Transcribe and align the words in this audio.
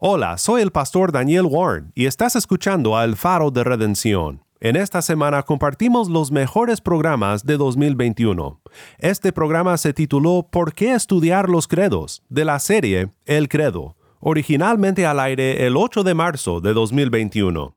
Hola, 0.00 0.38
soy 0.38 0.62
el 0.62 0.70
pastor 0.70 1.10
Daniel 1.10 1.46
Warren 1.50 1.90
y 1.92 2.06
estás 2.06 2.36
escuchando 2.36 2.96
a 2.96 3.02
El 3.02 3.16
Faro 3.16 3.50
de 3.50 3.64
Redención. 3.64 4.44
En 4.60 4.76
esta 4.76 5.02
semana 5.02 5.42
compartimos 5.42 6.08
los 6.08 6.30
mejores 6.30 6.80
programas 6.80 7.44
de 7.44 7.56
2021. 7.56 8.60
Este 8.98 9.32
programa 9.32 9.76
se 9.76 9.92
tituló 9.92 10.46
¿Por 10.48 10.72
qué 10.72 10.92
estudiar 10.92 11.48
los 11.48 11.66
credos? 11.66 12.22
de 12.28 12.44
la 12.44 12.60
serie 12.60 13.10
El 13.26 13.48
Credo, 13.48 13.96
originalmente 14.20 15.04
al 15.04 15.18
aire 15.18 15.66
el 15.66 15.76
8 15.76 16.04
de 16.04 16.14
marzo 16.14 16.60
de 16.60 16.74
2021. 16.74 17.76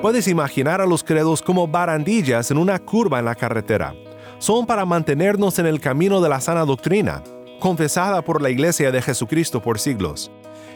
Puedes 0.00 0.26
imaginar 0.26 0.80
a 0.80 0.86
los 0.86 1.04
credos 1.04 1.42
como 1.42 1.68
barandillas 1.68 2.50
en 2.50 2.56
una 2.56 2.78
curva 2.78 3.18
en 3.18 3.26
la 3.26 3.34
carretera. 3.34 3.94
Son 4.38 4.64
para 4.64 4.86
mantenernos 4.86 5.58
en 5.58 5.66
el 5.66 5.82
camino 5.82 6.22
de 6.22 6.30
la 6.30 6.40
sana 6.40 6.64
doctrina 6.64 7.22
confesada 7.58 8.22
por 8.22 8.40
la 8.40 8.50
Iglesia 8.50 8.90
de 8.90 9.02
Jesucristo 9.02 9.60
por 9.60 9.78
siglos. 9.78 10.30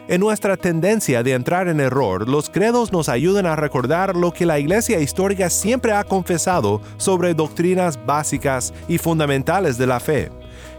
En 0.08 0.20
nuestra 0.20 0.56
tendencia 0.56 1.22
de 1.22 1.32
entrar 1.32 1.68
en 1.68 1.78
error, 1.78 2.28
los 2.28 2.50
credos 2.50 2.92
nos 2.92 3.08
ayudan 3.08 3.46
a 3.46 3.54
recordar 3.54 4.16
lo 4.16 4.32
que 4.32 4.44
la 4.44 4.58
Iglesia 4.58 4.98
histórica 4.98 5.48
siempre 5.48 5.92
ha 5.92 6.02
confesado 6.02 6.80
sobre 6.96 7.34
doctrinas 7.34 8.04
básicas 8.04 8.74
y 8.88 8.98
fundamentales 8.98 9.78
de 9.78 9.86
la 9.86 10.00
fe, 10.00 10.30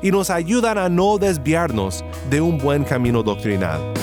y 0.01 0.11
nos 0.11 0.29
ayudan 0.29 0.77
a 0.77 0.89
no 0.89 1.17
desviarnos 1.17 2.03
de 2.29 2.41
un 2.41 2.57
buen 2.57 2.83
camino 2.83 3.23
doctrinal. 3.23 4.02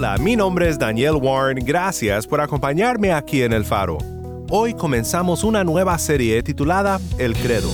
Hola, 0.00 0.16
mi 0.16 0.34
nombre 0.34 0.66
es 0.66 0.78
Daniel 0.78 1.16
Warren, 1.16 1.62
gracias 1.62 2.26
por 2.26 2.40
acompañarme 2.40 3.12
aquí 3.12 3.42
en 3.42 3.52
El 3.52 3.66
Faro. 3.66 3.98
Hoy 4.48 4.72
comenzamos 4.72 5.44
una 5.44 5.62
nueva 5.62 5.98
serie 5.98 6.42
titulada 6.42 6.98
El 7.18 7.36
Credo. 7.36 7.68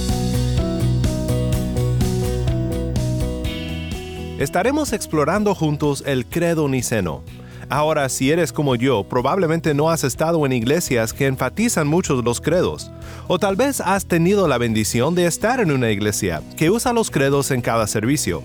Estaremos 4.41 4.93
explorando 4.93 5.55
juntos 5.55 6.03
el 6.05 6.27
credo 6.27 6.69
niceno. 6.69 7.23
Ahora, 7.69 8.09
si 8.09 8.33
eres 8.33 8.53
como 8.53 8.75
yo, 8.75 9.05
probablemente 9.05 9.73
no 9.73 9.89
has 9.89 10.03
estado 10.03 10.45
en 10.45 10.53
iglesias 10.53 11.13
que 11.13 11.27
enfatizan 11.27 11.87
muchos 11.87 12.25
los 12.25 12.41
credos, 12.41 12.91
o 13.29 13.39
tal 13.39 13.55
vez 13.55 13.81
has 13.81 14.07
tenido 14.07 14.49
la 14.49 14.59
bendición 14.59 15.15
de 15.15 15.27
estar 15.27 15.61
en 15.61 15.71
una 15.71 15.93
iglesia 15.93 16.43
que 16.57 16.71
usa 16.71 16.93
los 16.93 17.13
credos 17.13 17.53
en 17.53 17.61
cada 17.61 17.87
servicio. 17.87 18.43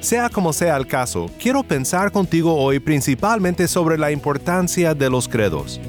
Sea 0.00 0.28
como 0.28 0.52
sea 0.52 0.76
el 0.76 0.86
caso, 0.86 1.30
quiero 1.38 1.62
pensar 1.62 2.12
contigo 2.12 2.54
hoy 2.54 2.78
principalmente 2.80 3.68
sobre 3.68 3.98
la 3.98 4.10
importancia 4.10 4.94
de 4.94 5.10
los 5.10 5.28
credos. 5.28 5.80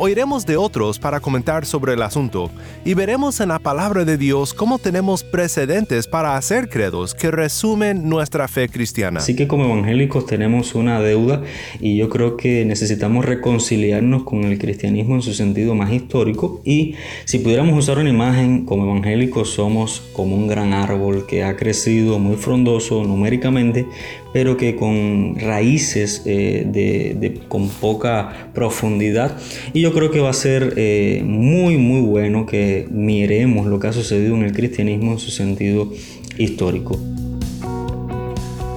Oiremos 0.00 0.46
de 0.46 0.56
otros 0.56 1.00
para 1.00 1.18
comentar 1.18 1.66
sobre 1.66 1.94
el 1.94 2.02
asunto 2.02 2.52
y 2.84 2.94
veremos 2.94 3.40
en 3.40 3.48
la 3.48 3.58
palabra 3.58 4.04
de 4.04 4.16
Dios 4.16 4.54
cómo 4.54 4.78
tenemos 4.78 5.24
precedentes 5.24 6.06
para 6.06 6.36
hacer 6.36 6.68
credos 6.68 7.16
que 7.16 7.32
resumen 7.32 8.08
nuestra 8.08 8.46
fe 8.46 8.68
cristiana. 8.68 9.18
Así 9.18 9.34
que 9.34 9.48
como 9.48 9.64
evangélicos 9.64 10.24
tenemos 10.24 10.76
una 10.76 11.00
deuda 11.00 11.42
y 11.80 11.96
yo 11.96 12.08
creo 12.10 12.36
que 12.36 12.64
necesitamos 12.64 13.24
reconciliarnos 13.24 14.22
con 14.22 14.44
el 14.44 14.56
cristianismo 14.58 15.16
en 15.16 15.22
su 15.22 15.34
sentido 15.34 15.74
más 15.74 15.92
histórico 15.92 16.60
y 16.64 16.94
si 17.24 17.40
pudiéramos 17.40 17.76
usar 17.76 17.98
una 17.98 18.10
imagen, 18.10 18.66
como 18.66 18.84
evangélicos 18.84 19.50
somos 19.50 20.04
como 20.12 20.36
un 20.36 20.46
gran 20.46 20.74
árbol 20.74 21.26
que 21.26 21.42
ha 21.42 21.56
crecido 21.56 22.20
muy 22.20 22.36
frondoso 22.36 23.02
numéricamente, 23.02 23.84
pero 24.32 24.56
que 24.56 24.76
con 24.76 25.36
raíces 25.36 26.22
eh, 26.26 26.64
de, 26.66 27.40
con 27.48 27.68
poca 27.68 28.50
profundidad. 28.54 29.36
Y 29.72 29.80
yo 29.80 29.92
creo 29.92 30.10
que 30.10 30.20
va 30.20 30.30
a 30.30 30.34
ser 30.34 30.74
eh, 30.76 31.22
muy, 31.24 31.76
muy 31.76 32.00
bueno 32.00 32.46
que 32.46 32.86
miremos 32.90 33.66
lo 33.66 33.78
que 33.78 33.88
ha 33.88 33.92
sucedido 33.92 34.34
en 34.36 34.42
el 34.42 34.52
cristianismo 34.52 35.12
en 35.12 35.18
su 35.18 35.30
sentido 35.30 35.90
histórico. 36.36 36.98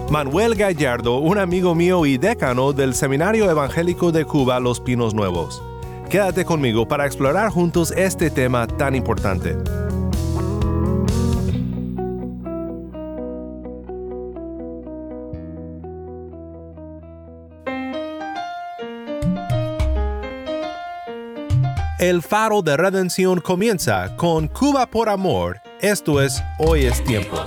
Manuel 0.10 0.56
Gallardo, 0.56 1.20
un 1.20 1.38
amigo 1.38 1.74
mío 1.74 2.06
y 2.06 2.18
decano 2.18 2.74
del 2.74 2.94
Seminario 2.94 3.50
Evangélico 3.50 4.12
de 4.12 4.26
Cuba 4.26 4.60
Los 4.60 4.82
Pinos 4.82 5.14
Nuevos. 5.14 5.64
Quédate 6.10 6.44
conmigo 6.44 6.86
para 6.86 7.06
explorar 7.06 7.50
juntos 7.50 7.94
este 7.96 8.30
tema 8.30 8.68
tan 8.68 8.94
importante. 8.94 9.56
El 22.02 22.24
faro 22.24 22.64
de 22.64 22.78
redención 22.78 23.42
comienza 23.42 24.16
con 24.18 24.48
Cuba 24.48 24.88
por 24.88 25.08
amor. 25.08 25.62
Esto 25.82 26.20
es 26.20 26.42
Hoy 26.58 26.86
es 26.86 27.04
tiempo. 27.04 27.46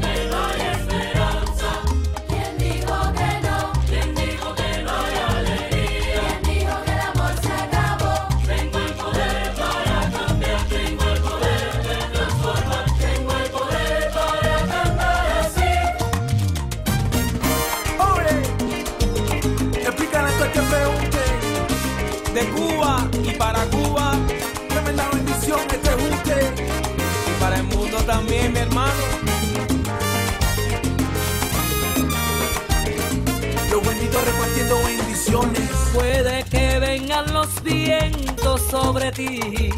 Repartiendo 34.55 34.83
bendiciones. 34.85 35.71
Puede 35.93 36.45
que 36.45 36.79
vengan 36.79 37.33
los 37.33 37.63
vientos 37.63 38.61
sobre 38.71 39.11
ti. 39.13 39.71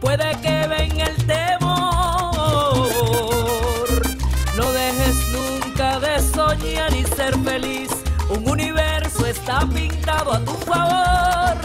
Puede 0.00 0.30
que 0.40 0.66
venga 0.68 1.06
el 1.06 1.16
temor. 1.26 2.88
No 4.56 4.72
dejes 4.72 5.16
nunca 5.32 5.98
de 6.00 6.20
soñar 6.20 6.92
y 6.94 7.04
ser 7.04 7.38
feliz. 7.40 7.90
Un 8.28 8.48
universo 8.48 9.26
está 9.26 9.66
pintado 9.68 10.32
a 10.32 10.40
tu 10.40 10.52
favor. 10.52 11.56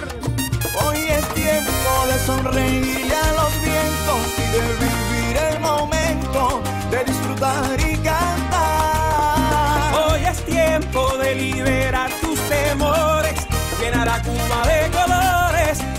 Hoy 0.84 0.97
es 0.97 1.28
tiempo 1.34 2.08
de 2.08 2.19
sonreírle 2.25 3.16
a 3.16 3.31
los 3.34 3.53
vientos 3.62 4.19
y 4.38 4.41
de 4.52 4.62
vivir 4.84 5.38
el 5.52 5.59
momento, 5.59 6.62
de 6.90 7.03
disfrutar 7.03 7.79
y 7.79 7.97
cantar. 7.97 9.94
Hoy 9.94 10.26
es 10.26 10.46
tiempo 10.46 11.17
de 11.17 11.35
liberar 11.35 11.84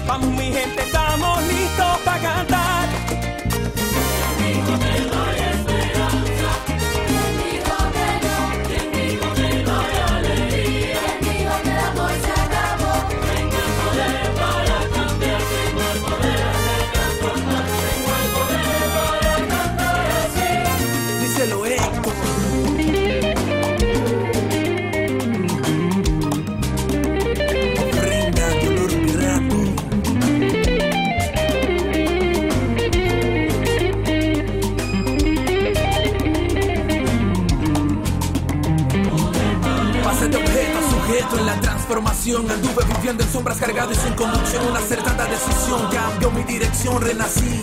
Vamos 0.07 0.29
mi 0.29 0.53
gente, 0.53 0.83
viviendo 43.07 43.23
en 43.23 43.33
sombras 43.33 43.59
cargado 43.59 43.93
y 43.93 43.95
sin 43.95 44.15
conducción. 44.15 44.67
Una 44.67 44.81
acertada 44.81 45.27
decisión 45.27 45.89
cambió 45.93 46.29
mi 46.33 46.43
dirección, 46.43 47.01
renací. 47.01 47.63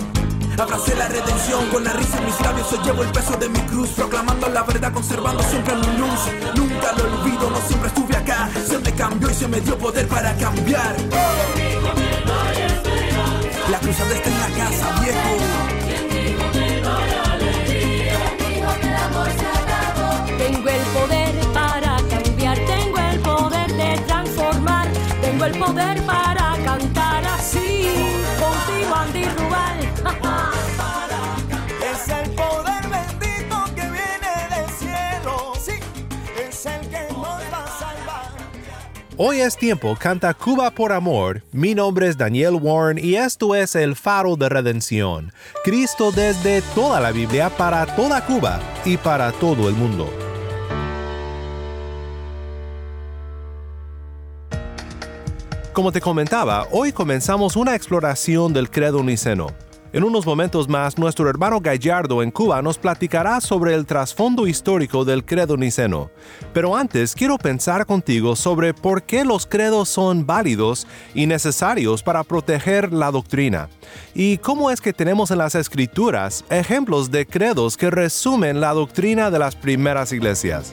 Abracé 0.57 0.95
la 0.95 1.09
redención 1.09 1.67
con 1.69 1.83
la 1.83 1.91
risa 1.91 2.17
en 2.19 2.25
mis 2.27 2.39
labios. 2.39 2.71
Hoy 2.71 2.79
llevo 2.85 3.03
el 3.03 3.09
peso 3.09 3.35
de 3.35 3.49
mi 3.49 3.59
cruz, 3.63 3.89
proclamando 3.89 4.47
la 4.47 4.63
verdad, 4.63 4.93
conservando 4.93 5.43
siempre 5.43 5.75
mi 5.75 5.97
luz. 5.97 6.19
Nunca 6.55 6.93
lo 6.93 7.19
olvido, 7.19 7.49
no 7.49 7.57
siempre 7.67 7.89
estuve 7.89 8.15
acá. 8.15 8.49
Se 8.65 8.79
me 8.79 8.93
cambió 8.93 9.29
y 9.29 9.33
se 9.33 9.49
me 9.49 9.59
dio 9.59 9.77
poder 9.77 10.07
para 10.07 10.33
cambiar. 10.37 10.95
La 13.69 13.79
cruzada 13.79 14.15
está 14.15 14.29
en 14.29 14.39
la 14.39 14.47
casa, 14.47 15.01
viejo. 15.01 16.62
El 25.53 25.59
poder 25.59 26.01
para 26.03 26.57
cantar 26.63 27.25
así, 27.25 27.89
contigo 28.39 28.95
Andy 28.95 29.25
Rubal. 29.25 29.79
Es 31.83 32.07
el 32.09 32.29
poder 32.31 32.83
bendito 32.89 33.63
que 33.75 33.81
viene 33.81 34.50
del 34.50 34.69
cielo. 34.71 35.53
Sí, 35.59 35.73
es 36.47 36.65
el 36.65 36.89
que 36.89 37.07
nos 37.11 37.23
va 37.27 37.63
a 37.65 37.79
salvar. 37.79 38.31
Hoy 39.17 39.41
es 39.41 39.55
tiempo, 39.57 39.95
canta 40.00 40.33
Cuba 40.33 40.71
por 40.71 40.91
amor. 40.91 41.44
Mi 41.51 41.75
nombre 41.75 42.07
es 42.07 42.17
Daniel 42.17 42.55
Warren 42.55 42.97
y 42.97 43.15
esto 43.15 43.53
es 43.53 43.75
el 43.75 43.95
faro 43.95 44.35
de 44.35 44.50
redención. 44.50 45.33
Cristo 45.63 46.11
desde 46.11 46.61
toda 46.73 47.00
la 47.00 47.11
Biblia 47.11 47.50
para 47.50 47.85
toda 47.95 48.25
Cuba 48.25 48.59
y 48.85 48.97
para 48.97 49.31
todo 49.33 49.69
el 49.69 49.75
mundo. 49.75 50.22
Como 55.73 55.91
te 55.91 56.01
comentaba, 56.01 56.67
hoy 56.69 56.91
comenzamos 56.91 57.55
una 57.55 57.73
exploración 57.73 58.53
del 58.53 58.69
credo 58.69 59.01
niceno. 59.01 59.47
En 59.91 60.03
unos 60.03 60.23
momentos 60.23 60.69
más, 60.69 60.99
nuestro 60.99 61.27
hermano 61.27 61.59
Gallardo 61.59 62.21
en 62.21 62.29
Cuba 62.29 62.61
nos 62.61 62.77
platicará 62.77 63.41
sobre 63.41 63.73
el 63.73 63.87
trasfondo 63.87 64.45
histórico 64.45 65.03
del 65.03 65.25
credo 65.25 65.57
niceno. 65.57 66.11
Pero 66.53 66.75
antes 66.75 67.15
quiero 67.15 67.39
pensar 67.39 67.87
contigo 67.87 68.35
sobre 68.35 68.75
por 68.75 69.01
qué 69.01 69.25
los 69.25 69.47
credos 69.47 69.89
son 69.89 70.27
válidos 70.27 70.85
y 71.15 71.25
necesarios 71.25 72.03
para 72.03 72.23
proteger 72.23 72.93
la 72.93 73.09
doctrina. 73.09 73.67
Y 74.13 74.37
cómo 74.37 74.69
es 74.69 74.79
que 74.79 74.93
tenemos 74.93 75.31
en 75.31 75.39
las 75.39 75.55
escrituras 75.55 76.45
ejemplos 76.51 77.09
de 77.09 77.25
credos 77.25 77.77
que 77.77 77.89
resumen 77.89 78.61
la 78.61 78.73
doctrina 78.73 79.31
de 79.31 79.39
las 79.39 79.55
primeras 79.55 80.11
iglesias. 80.11 80.71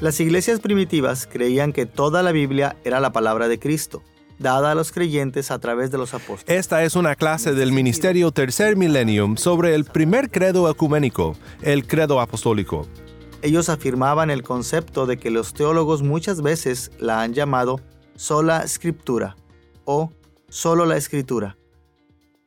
Las 0.00 0.18
iglesias 0.18 0.60
primitivas 0.60 1.28
creían 1.30 1.74
que 1.74 1.84
toda 1.84 2.22
la 2.22 2.32
Biblia 2.32 2.76
era 2.84 3.00
la 3.00 3.12
palabra 3.12 3.48
de 3.48 3.58
Cristo 3.58 4.02
dada 4.38 4.72
a 4.72 4.74
los 4.74 4.92
creyentes 4.92 5.50
a 5.50 5.58
través 5.58 5.90
de 5.90 5.98
los 5.98 6.14
apóstoles. 6.14 6.58
Esta 6.58 6.84
es 6.84 6.96
una 6.96 7.14
clase 7.14 7.54
del 7.54 7.72
Ministerio 7.72 8.30
Tercer 8.30 8.76
Millennium 8.76 9.36
sobre 9.36 9.74
el 9.74 9.84
primer 9.84 10.30
credo 10.30 10.68
ecuménico, 10.70 11.36
el 11.62 11.86
credo 11.86 12.20
apostólico. 12.20 12.86
Ellos 13.42 13.68
afirmaban 13.68 14.30
el 14.30 14.42
concepto 14.42 15.06
de 15.06 15.18
que 15.18 15.30
los 15.30 15.52
teólogos 15.52 16.02
muchas 16.02 16.40
veces 16.40 16.90
la 16.98 17.22
han 17.22 17.34
llamado 17.34 17.80
sola 18.16 18.66
scriptura 18.66 19.36
o 19.84 20.12
solo 20.48 20.86
la 20.86 20.96
escritura. 20.96 21.56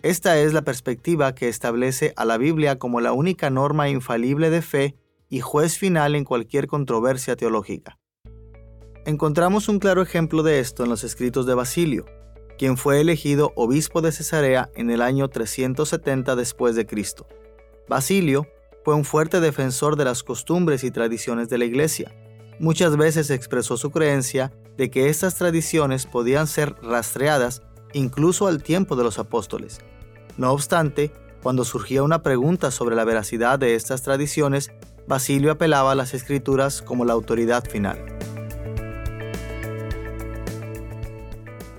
Esta 0.01 0.39
es 0.39 0.53
la 0.53 0.61
perspectiva 0.61 1.35
que 1.35 1.49
establece 1.49 2.13
a 2.15 2.25
la 2.25 2.37
Biblia 2.37 2.79
como 2.79 3.01
la 3.01 3.13
única 3.13 3.49
norma 3.49 3.89
infalible 3.89 4.49
de 4.49 4.61
fe 4.61 4.95
y 5.29 5.41
juez 5.41 5.77
final 5.77 6.15
en 6.15 6.23
cualquier 6.23 6.67
controversia 6.67 7.35
teológica. 7.35 7.97
Encontramos 9.07 9.69
un 9.69 9.79
claro 9.79 10.01
ejemplo 10.01 10.43
de 10.43 10.59
esto 10.59 10.83
en 10.83 10.89
los 10.89 11.05
escritos 11.05 11.45
de 11.45 11.53
Basilio, 11.53 12.03
quien 12.57 12.75
fue 12.75 12.99
elegido 12.99 13.53
obispo 13.55 14.01
de 14.01 14.11
Cesarea 14.11 14.69
en 14.75 14.89
el 14.89 15.01
año 15.01 15.29
370 15.29 16.35
después 16.35 16.75
de 16.75 16.85
Cristo. 16.85 17.25
Basilio 17.87 18.47
fue 18.83 18.95
un 18.95 19.05
fuerte 19.05 19.39
defensor 19.39 19.95
de 19.95 20.03
las 20.03 20.23
costumbres 20.23 20.83
y 20.83 20.91
tradiciones 20.91 21.47
de 21.47 21.57
la 21.57 21.63
iglesia. 21.63 22.13
Muchas 22.59 22.97
veces 22.97 23.29
expresó 23.29 23.77
su 23.77 23.91
creencia 23.91 24.51
de 24.75 24.91
que 24.91 25.07
estas 25.07 25.35
tradiciones 25.35 26.05
podían 26.05 26.45
ser 26.45 26.75
rastreadas 26.81 27.61
incluso 27.93 28.47
al 28.47 28.61
tiempo 28.61 28.97
de 28.97 29.05
los 29.05 29.19
apóstoles. 29.19 29.79
No 30.35 30.51
obstante, 30.51 31.13
cuando 31.41 31.63
surgía 31.63 32.03
una 32.03 32.23
pregunta 32.23 32.71
sobre 32.71 32.97
la 32.97 33.05
veracidad 33.05 33.57
de 33.57 33.75
estas 33.75 34.01
tradiciones, 34.01 34.69
Basilio 35.07 35.53
apelaba 35.53 35.93
a 35.93 35.95
las 35.95 36.13
escrituras 36.13 36.81
como 36.81 37.05
la 37.05 37.13
autoridad 37.13 37.63
final. 37.69 38.17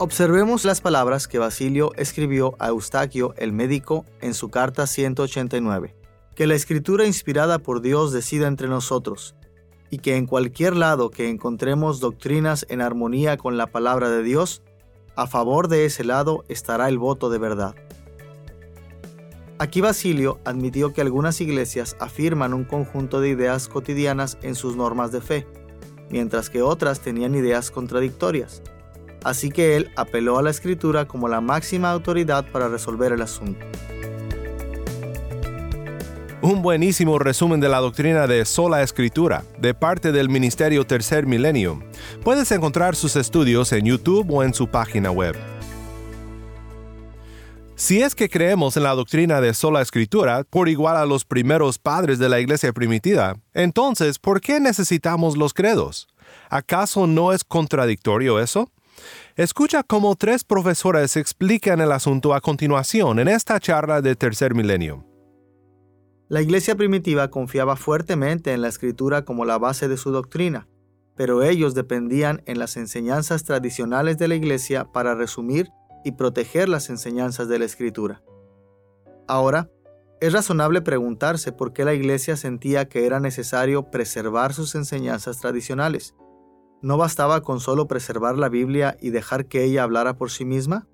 Observemos 0.01 0.65
las 0.65 0.81
palabras 0.81 1.27
que 1.27 1.41
Basilio 1.41 1.91
escribió 1.97 2.55
a 2.61 2.69
Eustaquio 2.69 3.35
el 3.37 3.53
médico 3.53 4.05
en 4.21 4.33
su 4.33 4.49
carta 4.49 4.87
189. 4.87 5.97
Que 6.37 6.47
la 6.47 6.55
escritura 6.55 7.05
inspirada 7.05 7.59
por 7.59 7.81
Dios 7.81 8.13
decida 8.13 8.47
entre 8.47 8.69
nosotros, 8.69 9.35
y 9.91 9.99
que 9.99 10.15
en 10.15 10.27
cualquier 10.27 10.77
lado 10.77 11.11
que 11.11 11.29
encontremos 11.29 11.99
doctrinas 11.99 12.65
en 12.69 12.81
armonía 12.81 13.39
con 13.39 13.57
la 13.57 13.67
palabra 13.67 14.09
de 14.09 14.23
Dios, 14.23 14.63
a 15.17 15.27
favor 15.27 15.67
de 15.67 15.85
ese 15.85 16.05
lado 16.05 16.45
estará 16.47 16.89
el 16.89 16.99
voto 16.99 17.29
de 17.29 17.39
verdad. 17.39 17.75
Aquí 19.59 19.81
Basilio 19.81 20.39
admitió 20.45 20.93
que 20.93 21.01
algunas 21.01 21.41
iglesias 21.41 21.97
afirman 21.99 22.55
un 22.55 22.63
conjunto 22.63 23.21
de 23.21 23.31
ideas 23.31 23.67
cotidianas 23.67 24.39
en 24.43 24.55
sus 24.55 24.77
normas 24.77 25.11
de 25.11 25.23
fe, 25.23 25.47
mientras 26.09 26.51
que 26.51 26.63
otras 26.63 27.01
tenían 27.01 27.35
ideas 27.35 27.73
contradictorias 27.73 28.63
así 29.25 29.51
que 29.51 29.77
él 29.77 29.91
apeló 29.97 30.39
a 30.39 30.43
la 30.43 30.51
escritura 30.51 31.07
como 31.07 31.29
la 31.29 31.41
máxima 31.41 31.91
autoridad 31.91 32.47
para 32.51 32.69
resolver 32.69 33.13
el 33.13 33.23
asunto. 33.23 33.65
Un 36.41 36.63
buenísimo 36.63 37.19
resumen 37.19 37.59
de 37.59 37.69
la 37.69 37.79
doctrina 37.79 38.29
de 38.29 38.45
sola 38.45 38.83
escritura, 38.83 39.45
de 39.59 39.75
parte 39.75 40.13
del 40.13 40.29
Ministerio 40.29 40.87
Tercer 40.87 41.27
Milenio. 41.27 41.83
Puedes 42.23 42.53
encontrar 42.53 42.95
sus 42.95 43.17
estudios 43.17 43.73
en 43.73 43.87
YouTube 43.87 44.31
o 44.31 44.45
en 44.45 44.55
su 44.55 44.69
página 44.69 45.11
web. 45.11 45.37
Si 47.75 48.03
es 48.03 48.15
que 48.15 48.29
creemos 48.29 48.77
en 48.77 48.83
la 48.83 48.95
doctrina 48.95 49.41
de 49.41 49.55
sola 49.55 49.83
escritura, 49.83 50.45
por 50.51 50.69
igual 50.69 50.97
a 50.97 51.07
los 51.07 51.25
primeros 51.25 51.79
padres 51.79 52.19
de 52.19 52.29
la 52.29 52.41
iglesia 52.41 52.73
primitiva, 52.73 53.37
entonces, 53.55 54.19
¿por 54.19 54.41
qué 54.41 54.59
necesitamos 54.59 55.37
los 55.37 55.55
credos? 55.55 56.09
¿Acaso 56.51 57.07
no 57.07 57.33
es 57.33 57.45
contradictorio 57.45 58.41
eso? 58.41 58.71
Escucha 59.37 59.83
cómo 59.83 60.17
tres 60.17 60.45
profesores 60.45 61.17
explican 61.17 61.81
el 61.81 61.93
asunto 61.93 62.35
a 62.35 62.41
continuación 62.41 63.19
en 63.19 63.29
esta 63.29 63.61
charla 63.61 64.01
de 64.01 64.17
Tercer 64.17 64.55
Milenio. 64.55 65.05
La 66.29 66.43
iglesia 66.43 66.75
primitiva 66.75 67.31
confiaba 67.31 67.77
fuertemente 67.77 68.53
en 68.53 68.61
la 68.61 68.69
escritura 68.69 69.25
como 69.25 69.45
la 69.45 69.59
base 69.59 69.89
de 69.89 69.97
su 69.97 70.11
doctrina, 70.11 70.69
pero 71.17 71.43
ellos 71.43 71.75
dependían 71.75 72.43
en 72.47 72.59
las 72.59 72.77
enseñanzas 72.77 73.45
tradicionales 73.45 74.19
de 74.19 74.29
la 74.29 74.35
iglesia 74.35 74.85
para 74.93 75.15
resumir 75.15 75.71
y 76.05 76.13
proteger 76.13 76.69
las 76.69 76.91
enseñanzas 76.91 77.49
de 77.49 77.59
la 77.59 77.65
escritura. 77.65 78.23
Ahora, 79.27 79.71
es 80.21 80.33
razonable 80.33 80.83
preguntarse 80.83 81.53
por 81.53 81.73
qué 81.73 81.85
la 81.85 81.95
iglesia 81.95 82.37
sentía 82.37 82.89
que 82.89 83.07
era 83.07 83.21
necesario 83.21 83.91
preservar 83.91 84.53
sus 84.53 84.75
enseñanzas 84.75 85.39
tradicionales. 85.39 86.15
¿No 86.81 86.97
bastaba 86.97 87.41
con 87.41 87.59
solo 87.59 87.89
preservar 87.89 88.39
la 88.39 88.49
Biblia 88.49 88.97
y 89.01 89.11
dejar 89.11 89.47
que 89.47 89.65
ella 89.65 89.83
hablara 89.83 90.15
por 90.15 90.31
sí 90.31 90.45
misma? 90.45 90.87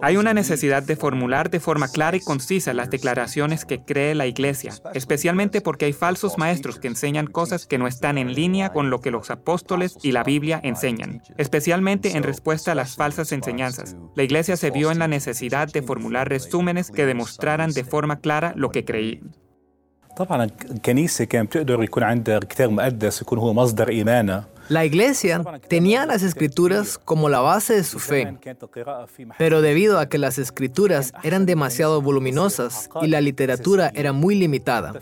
Hay 0.00 0.16
una 0.18 0.34
necesidad 0.34 0.82
de 0.82 0.96
formular 0.96 1.50
de 1.50 1.60
forma 1.60 1.88
clara 1.88 2.16
y 2.16 2.20
concisa 2.20 2.74
las 2.74 2.90
declaraciones 2.90 3.64
que 3.64 3.82
cree 3.82 4.14
la 4.14 4.26
Iglesia, 4.26 4.74
especialmente 4.92 5.62
porque 5.62 5.86
hay 5.86 5.94
falsos 5.94 6.36
maestros 6.36 6.78
que 6.78 6.88
enseñan 6.88 7.26
cosas 7.26 7.66
que 7.66 7.78
no 7.78 7.86
están 7.86 8.18
en 8.18 8.34
línea 8.34 8.72
con 8.72 8.90
lo 8.90 9.00
que 9.00 9.10
los 9.10 9.30
apóstoles 9.30 9.96
y 10.02 10.12
la 10.12 10.22
Biblia 10.22 10.60
enseñan, 10.62 11.22
especialmente 11.38 12.16
en 12.16 12.22
respuesta 12.22 12.72
a 12.72 12.74
las 12.74 12.94
falsas 12.96 13.32
enseñanzas. 13.32 13.96
La 14.14 14.22
Iglesia 14.22 14.58
se 14.58 14.70
vio 14.70 14.90
en 14.90 14.98
la 14.98 15.08
necesidad 15.08 15.68
de 15.68 15.82
formular 15.82 16.28
resúmenes 16.28 16.90
que 16.90 17.06
demostraran 17.06 17.72
de 17.72 17.84
forma 17.84 18.20
clara 18.20 18.52
lo 18.54 18.70
que 18.70 18.84
creían. 18.84 19.34
La 24.68 24.84
iglesia 24.84 25.42
tenía 25.68 26.06
las 26.06 26.22
escrituras 26.22 26.98
como 26.98 27.28
la 27.28 27.40
base 27.40 27.74
de 27.74 27.84
su 27.84 27.98
fe, 27.98 28.36
pero 29.38 29.62
debido 29.62 29.98
a 29.98 30.08
que 30.08 30.18
las 30.18 30.38
escrituras 30.38 31.12
eran 31.22 31.46
demasiado 31.46 32.02
voluminosas 32.02 32.88
y 33.00 33.06
la 33.06 33.20
literatura 33.20 33.92
era 33.94 34.12
muy 34.12 34.34
limitada, 34.34 34.92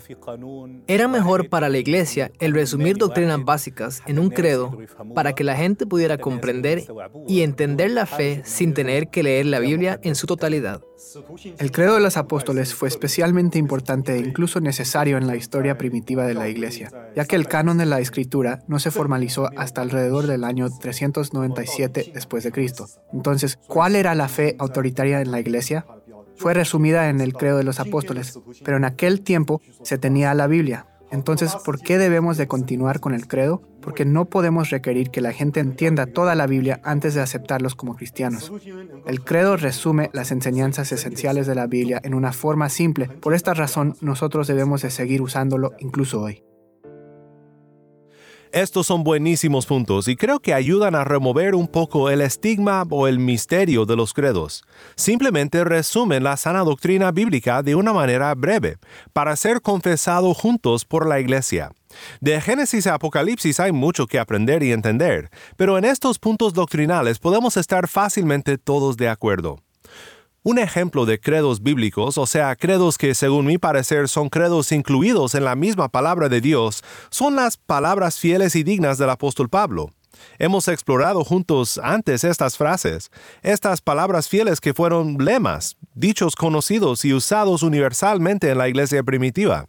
era 0.87 1.07
mejor 1.07 1.49
para 1.49 1.69
la 1.69 1.77
iglesia 1.77 2.31
el 2.39 2.53
resumir 2.53 2.97
doctrinas 2.97 3.43
básicas 3.43 4.01
en 4.05 4.19
un 4.19 4.29
credo 4.29 4.77
para 5.13 5.33
que 5.33 5.43
la 5.43 5.55
gente 5.55 5.85
pudiera 5.85 6.17
comprender 6.17 6.83
y 7.27 7.41
entender 7.41 7.91
la 7.91 8.05
fe 8.05 8.41
sin 8.45 8.73
tener 8.73 9.09
que 9.09 9.23
leer 9.23 9.47
la 9.47 9.59
Biblia 9.59 9.99
en 10.03 10.15
su 10.15 10.27
totalidad. 10.27 10.81
El 11.57 11.71
credo 11.71 11.95
de 11.95 12.01
los 12.01 12.17
apóstoles 12.17 12.73
fue 12.73 12.87
especialmente 12.87 13.57
importante 13.57 14.13
e 14.13 14.19
incluso 14.19 14.59
necesario 14.61 15.17
en 15.17 15.27
la 15.27 15.35
historia 15.35 15.77
primitiva 15.77 16.25
de 16.25 16.33
la 16.33 16.47
Iglesia, 16.47 16.91
ya 17.15 17.25
que 17.25 17.35
el 17.35 17.47
canon 17.47 17.77
de 17.77 17.85
la 17.85 17.99
Escritura 17.99 18.63
no 18.67 18.79
se 18.79 18.91
formalizó 18.91 19.49
hasta 19.57 19.81
alrededor 19.81 20.27
del 20.27 20.43
año 20.43 20.69
397 20.69 22.11
después 22.13 22.43
de 22.43 22.51
Cristo. 22.51 22.87
Entonces, 23.13 23.57
¿cuál 23.67 23.95
era 23.95 24.15
la 24.15 24.27
fe 24.27 24.55
autoritaria 24.57 25.21
en 25.21 25.31
la 25.31 25.39
Iglesia? 25.39 25.85
Fue 26.37 26.53
resumida 26.53 27.09
en 27.09 27.21
el 27.21 27.33
credo 27.33 27.57
de 27.57 27.63
los 27.63 27.79
apóstoles, 27.79 28.39
pero 28.63 28.77
en 28.77 28.85
aquel 28.85 29.21
tiempo 29.21 29.61
se 29.83 29.97
tenía 29.97 30.33
la 30.33 30.47
Biblia, 30.47 30.87
entonces, 31.15 31.55
¿por 31.65 31.79
qué 31.79 31.97
debemos 31.97 32.37
de 32.37 32.47
continuar 32.47 32.99
con 32.99 33.13
el 33.13 33.27
credo? 33.27 33.61
Porque 33.81 34.05
no 34.05 34.25
podemos 34.25 34.69
requerir 34.69 35.09
que 35.09 35.21
la 35.21 35.33
gente 35.33 35.59
entienda 35.59 36.05
toda 36.05 36.35
la 36.35 36.45
Biblia 36.45 36.79
antes 36.83 37.15
de 37.15 37.21
aceptarlos 37.21 37.75
como 37.75 37.95
cristianos. 37.95 38.51
El 39.05 39.23
credo 39.23 39.57
resume 39.57 40.09
las 40.13 40.31
enseñanzas 40.31 40.91
esenciales 40.91 41.47
de 41.47 41.55
la 41.55 41.67
Biblia 41.67 41.99
en 42.03 42.13
una 42.13 42.31
forma 42.31 42.69
simple. 42.69 43.07
Por 43.07 43.33
esta 43.33 43.53
razón, 43.53 43.95
nosotros 44.01 44.47
debemos 44.47 44.81
de 44.83 44.91
seguir 44.91 45.21
usándolo 45.21 45.73
incluso 45.79 46.21
hoy. 46.21 46.43
Estos 48.55 48.87
son 48.87 49.03
buenísimos 49.03 49.65
puntos 49.65 50.07
y 50.07 50.15
creo 50.15 50.39
que 50.39 50.53
ayudan 50.53 50.95
a 50.95 51.03
remover 51.03 51.55
un 51.55 51.67
poco 51.67 52.09
el 52.09 52.21
estigma 52.21 52.85
o 52.89 53.05
el 53.09 53.19
misterio 53.19 53.85
de 53.85 53.97
los 53.97 54.13
credos. 54.13 54.63
Simplemente 54.95 55.65
resumen 55.65 56.23
la 56.23 56.37
sana 56.37 56.63
doctrina 56.63 57.11
bíblica 57.11 57.61
de 57.63 57.75
una 57.75 57.91
manera 57.91 58.33
breve, 58.33 58.77
para 59.11 59.35
ser 59.35 59.59
confesado 59.59 60.33
juntos 60.33 60.85
por 60.85 61.05
la 61.05 61.19
iglesia. 61.19 61.73
De 62.21 62.39
Génesis 62.39 62.87
a 62.87 62.93
Apocalipsis 62.93 63.59
hay 63.59 63.73
mucho 63.73 64.07
que 64.07 64.19
aprender 64.19 64.63
y 64.63 64.71
entender, 64.71 65.29
pero 65.57 65.77
en 65.77 65.83
estos 65.83 66.17
puntos 66.17 66.53
doctrinales 66.53 67.19
podemos 67.19 67.57
estar 67.57 67.89
fácilmente 67.89 68.57
todos 68.57 68.95
de 68.95 69.09
acuerdo. 69.09 69.64
Un 70.47 70.59
ejemplo 70.59 71.07
de 71.07 71.19
credos 71.19 71.63
bíblicos, 71.63 72.19
o 72.19 72.27
sea, 72.27 72.55
credos 72.55 72.99
que 72.99 73.15
según 73.15 73.47
mi 73.47 73.57
parecer 73.57 74.07
son 74.07 74.29
credos 74.29 74.71
incluidos 74.71 75.33
en 75.33 75.43
la 75.43 75.55
misma 75.55 75.89
palabra 75.89 76.29
de 76.29 76.39
Dios, 76.39 76.83
son 77.09 77.35
las 77.35 77.57
palabras 77.57 78.19
fieles 78.19 78.55
y 78.55 78.61
dignas 78.61 78.99
del 78.99 79.09
apóstol 79.09 79.49
Pablo. 79.49 79.89
Hemos 80.37 80.67
explorado 80.67 81.23
juntos 81.23 81.79
antes 81.83 82.23
estas 82.23 82.57
frases, 82.57 83.09
estas 83.41 83.81
palabras 83.81 84.29
fieles 84.29 84.61
que 84.61 84.75
fueron 84.75 85.17
lemas, 85.17 85.77
dichos 85.95 86.35
conocidos 86.35 87.05
y 87.05 87.13
usados 87.15 87.63
universalmente 87.63 88.51
en 88.51 88.59
la 88.59 88.69
iglesia 88.69 89.01
primitiva. 89.01 89.65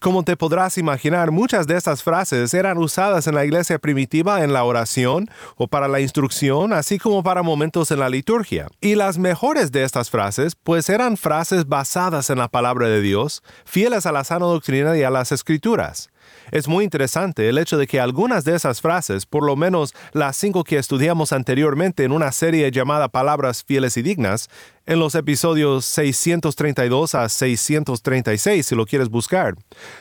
Como 0.00 0.22
te 0.22 0.34
podrás 0.34 0.78
imaginar, 0.78 1.30
muchas 1.30 1.66
de 1.66 1.76
estas 1.76 2.02
frases 2.02 2.54
eran 2.54 2.78
usadas 2.78 3.26
en 3.26 3.34
la 3.34 3.44
iglesia 3.44 3.78
primitiva 3.78 4.42
en 4.42 4.54
la 4.54 4.64
oración 4.64 5.28
o 5.56 5.68
para 5.68 5.88
la 5.88 6.00
instrucción, 6.00 6.72
así 6.72 6.98
como 6.98 7.22
para 7.22 7.42
momentos 7.42 7.90
en 7.90 7.98
la 7.98 8.08
liturgia. 8.08 8.68
Y 8.80 8.94
las 8.94 9.18
mejores 9.18 9.72
de 9.72 9.84
estas 9.84 10.08
frases, 10.08 10.54
pues 10.54 10.88
eran 10.88 11.18
frases 11.18 11.68
basadas 11.68 12.30
en 12.30 12.38
la 12.38 12.48
palabra 12.48 12.88
de 12.88 13.02
Dios, 13.02 13.42
fieles 13.66 14.06
a 14.06 14.12
la 14.12 14.24
sana 14.24 14.46
doctrina 14.46 14.96
y 14.96 15.02
a 15.02 15.10
las 15.10 15.32
escrituras. 15.32 16.08
Es 16.50 16.66
muy 16.66 16.84
interesante 16.84 17.48
el 17.48 17.58
hecho 17.58 17.78
de 17.78 17.86
que 17.86 18.00
algunas 18.00 18.44
de 18.44 18.56
esas 18.56 18.80
frases, 18.80 19.24
por 19.24 19.44
lo 19.44 19.54
menos 19.54 19.94
las 20.12 20.36
cinco 20.36 20.64
que 20.64 20.78
estudiamos 20.78 21.32
anteriormente 21.32 22.04
en 22.04 22.12
una 22.12 22.32
serie 22.32 22.70
llamada 22.70 23.08
Palabras 23.08 23.62
Fieles 23.64 23.96
y 23.96 24.02
Dignas, 24.02 24.48
en 24.86 24.98
los 24.98 25.14
episodios 25.14 25.84
632 25.84 27.14
a 27.14 27.28
636 27.28 28.66
si 28.66 28.74
lo 28.74 28.86
quieres 28.86 29.08
buscar, 29.08 29.54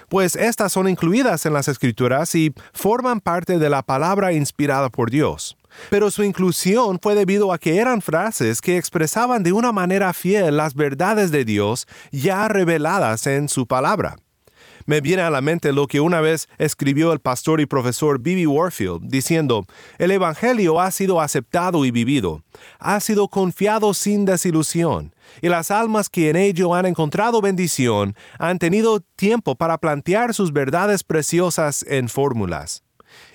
pues 0.08 0.36
estas 0.36 0.74
son 0.74 0.90
incluidas 0.90 1.46
en 1.46 1.54
las 1.54 1.68
escrituras 1.68 2.34
y 2.34 2.54
forman 2.74 3.20
parte 3.20 3.60
de 3.60 3.70
la 3.70 3.84
palabra 3.84 4.34
inspirada 4.34 4.90
por 4.90 5.12
Dios. 5.12 5.56
Pero 5.92 6.10
su 6.10 6.24
inclusión 6.24 7.00
fue 7.00 7.14
debido 7.14 7.54
a 7.54 7.60
que 7.60 7.78
eran 7.78 8.02
frases 8.02 8.60
que 8.60 8.78
expresaban 8.78 9.44
de 9.44 9.52
una 9.52 9.72
manera 9.72 10.14
fiel 10.14 10.58
las 10.58 10.74
verdades 10.74 11.30
de 11.30 11.46
Dios 11.46 11.88
ya 12.12 12.48
reveladas 12.48 13.28
en 13.28 13.50
su 13.50 13.68
palabra 13.68 14.16
me 14.90 15.02
viene 15.02 15.22
a 15.22 15.30
la 15.30 15.42
mente 15.42 15.72
lo 15.72 15.86
que 15.86 16.00
una 16.00 16.20
vez 16.20 16.50
escribió 16.58 17.14
el 17.14 17.20
pastor 17.20 17.62
y 17.62 17.68
profesor 17.68 18.20
Bibi 18.20 18.48
Warfield, 18.48 19.04
diciendo, 19.04 19.68
el 20.00 20.10
Evangelio 20.10 20.82
ha 20.82 20.90
sido 20.90 21.22
aceptado 21.22 21.86
y 21.86 21.92
vivido, 21.92 22.42
ha 22.80 23.00
sido 23.00 23.28
confiado 23.28 23.94
sin 23.94 24.26
desilusión, 24.26 25.14
y 25.44 25.50
las 25.50 25.70
almas 25.70 26.10
que 26.10 26.32
en 26.32 26.38
ello 26.38 26.74
han 26.74 26.88
encontrado 26.88 27.40
bendición 27.40 28.16
han 28.40 28.58
tenido 28.58 29.02
tiempo 29.16 29.54
para 29.54 29.78
plantear 29.78 30.34
sus 30.34 30.52
verdades 30.52 31.04
preciosas 31.04 31.86
en 31.88 32.10
fórmulas. 32.10 32.82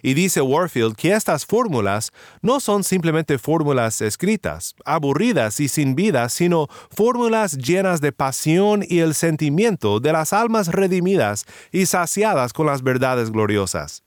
Y 0.07 0.13
dice 0.13 0.43
Warfield 0.43 0.97
que 0.97 1.15
estas 1.15 1.47
fórmulas 1.47 2.13
no 2.43 2.61
son 2.61 2.85
simplemente 2.85 3.39
fórmulas 3.39 4.03
escritas, 4.03 4.75
aburridas 4.85 5.61
y 5.61 5.69
sin 5.69 5.95
vida, 5.95 6.29
sino 6.29 6.69
fórmulas 6.95 7.57
llenas 7.57 8.03
de 8.03 8.13
pasión 8.13 8.85
y 8.87 8.99
el 8.99 9.15
sentimiento 9.15 10.01
de 10.01 10.13
las 10.13 10.35
almas 10.35 10.69
redimidas 10.69 11.47
y 11.73 11.87
saciadas 11.87 12.53
con 12.53 12.67
las 12.67 12.83
verdades 12.83 13.31
gloriosas. 13.31 14.04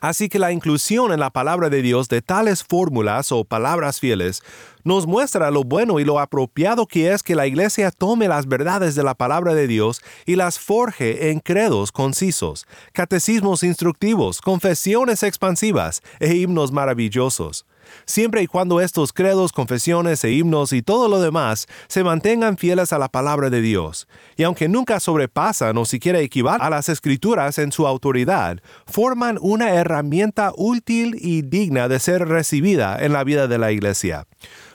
Así 0.00 0.28
que 0.28 0.38
la 0.38 0.52
inclusión 0.52 1.12
en 1.12 1.20
la 1.20 1.30
palabra 1.30 1.70
de 1.70 1.82
Dios 1.82 2.08
de 2.08 2.22
tales 2.22 2.62
fórmulas 2.62 3.32
o 3.32 3.44
palabras 3.44 4.00
fieles 4.00 4.42
nos 4.84 5.06
muestra 5.06 5.50
lo 5.50 5.64
bueno 5.64 5.98
y 5.98 6.04
lo 6.04 6.20
apropiado 6.20 6.86
que 6.86 7.12
es 7.12 7.22
que 7.22 7.34
la 7.34 7.46
iglesia 7.46 7.90
tome 7.90 8.28
las 8.28 8.46
verdades 8.46 8.94
de 8.94 9.02
la 9.02 9.14
palabra 9.14 9.54
de 9.54 9.66
Dios 9.66 10.02
y 10.26 10.36
las 10.36 10.58
forje 10.58 11.30
en 11.30 11.40
credos 11.40 11.90
concisos, 11.90 12.66
catecismos 12.92 13.62
instructivos, 13.62 14.42
confesiones 14.42 15.22
expansivas 15.22 16.02
e 16.20 16.34
himnos 16.34 16.70
maravillosos 16.70 17.64
siempre 18.06 18.42
y 18.42 18.46
cuando 18.46 18.80
estos 18.80 19.12
credos, 19.12 19.52
confesiones 19.52 20.22
e 20.24 20.32
himnos 20.32 20.72
y 20.72 20.82
todo 20.82 21.08
lo 21.08 21.20
demás 21.20 21.66
se 21.88 22.04
mantengan 22.04 22.56
fieles 22.56 22.92
a 22.92 22.98
la 22.98 23.08
palabra 23.08 23.50
de 23.50 23.60
Dios, 23.60 24.08
y 24.36 24.42
aunque 24.42 24.68
nunca 24.68 25.00
sobrepasan 25.00 25.76
o 25.78 25.84
siquiera 25.84 26.20
equivalen 26.20 26.62
a 26.62 26.70
las 26.70 26.88
escrituras 26.88 27.58
en 27.58 27.72
su 27.72 27.86
autoridad, 27.86 28.60
forman 28.86 29.38
una 29.40 29.74
herramienta 29.74 30.52
útil 30.56 31.16
y 31.20 31.42
digna 31.42 31.88
de 31.88 31.98
ser 31.98 32.28
recibida 32.28 32.98
en 33.00 33.12
la 33.12 33.24
vida 33.24 33.48
de 33.48 33.58
la 33.58 33.72
iglesia. 33.72 34.26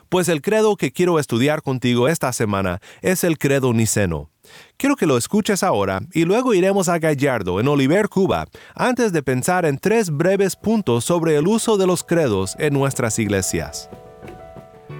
Pues 0.10 0.28
el 0.28 0.42
credo 0.42 0.76
que 0.76 0.92
quiero 0.92 1.20
estudiar 1.20 1.62
contigo 1.62 2.08
esta 2.08 2.34
semana 2.34 2.82
es 3.04 3.24
el 3.24 3.38
credo 3.38 3.74
niceno. 3.74 4.32
Quiero 4.76 4.96
que 4.96 5.06
lo 5.06 5.18
escuches 5.18 5.62
ahora 5.62 6.02
y 6.12 6.26
luego 6.26 6.56
iremos 6.56 6.90
a 6.90 6.98
Gallardo, 6.98 7.60
en 7.60 7.68
Oliver, 7.68 8.10
Cuba, 8.10 8.48
antes 8.74 9.14
de 9.14 9.22
pensar 9.22 9.66
en 9.66 9.78
tres 9.78 10.10
breves 10.10 10.56
puntos 10.56 11.06
sobre 11.06 11.36
el 11.36 11.48
uso 11.48 11.78
de 11.78 11.86
los 11.86 12.04
credos 12.04 12.56
en 12.58 12.74
nuestras 12.74 13.20
iglesias. 13.20 13.88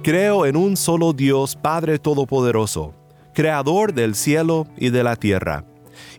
Creo 0.04 0.46
en 0.46 0.56
un 0.56 0.76
solo 0.76 1.12
Dios 1.12 1.56
Padre 1.56 1.98
Todopoderoso, 1.98 2.94
Creador 3.34 3.92
del 3.92 4.14
cielo 4.14 4.68
y 4.76 4.90
de 4.90 5.02
la 5.02 5.16
tierra, 5.16 5.64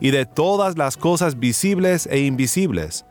y 0.02 0.12
de 0.12 0.26
todas 0.26 0.78
las 0.78 0.98
cosas 0.98 1.40
visibles 1.40 2.08
e 2.08 2.20
invisibles, 2.20 3.06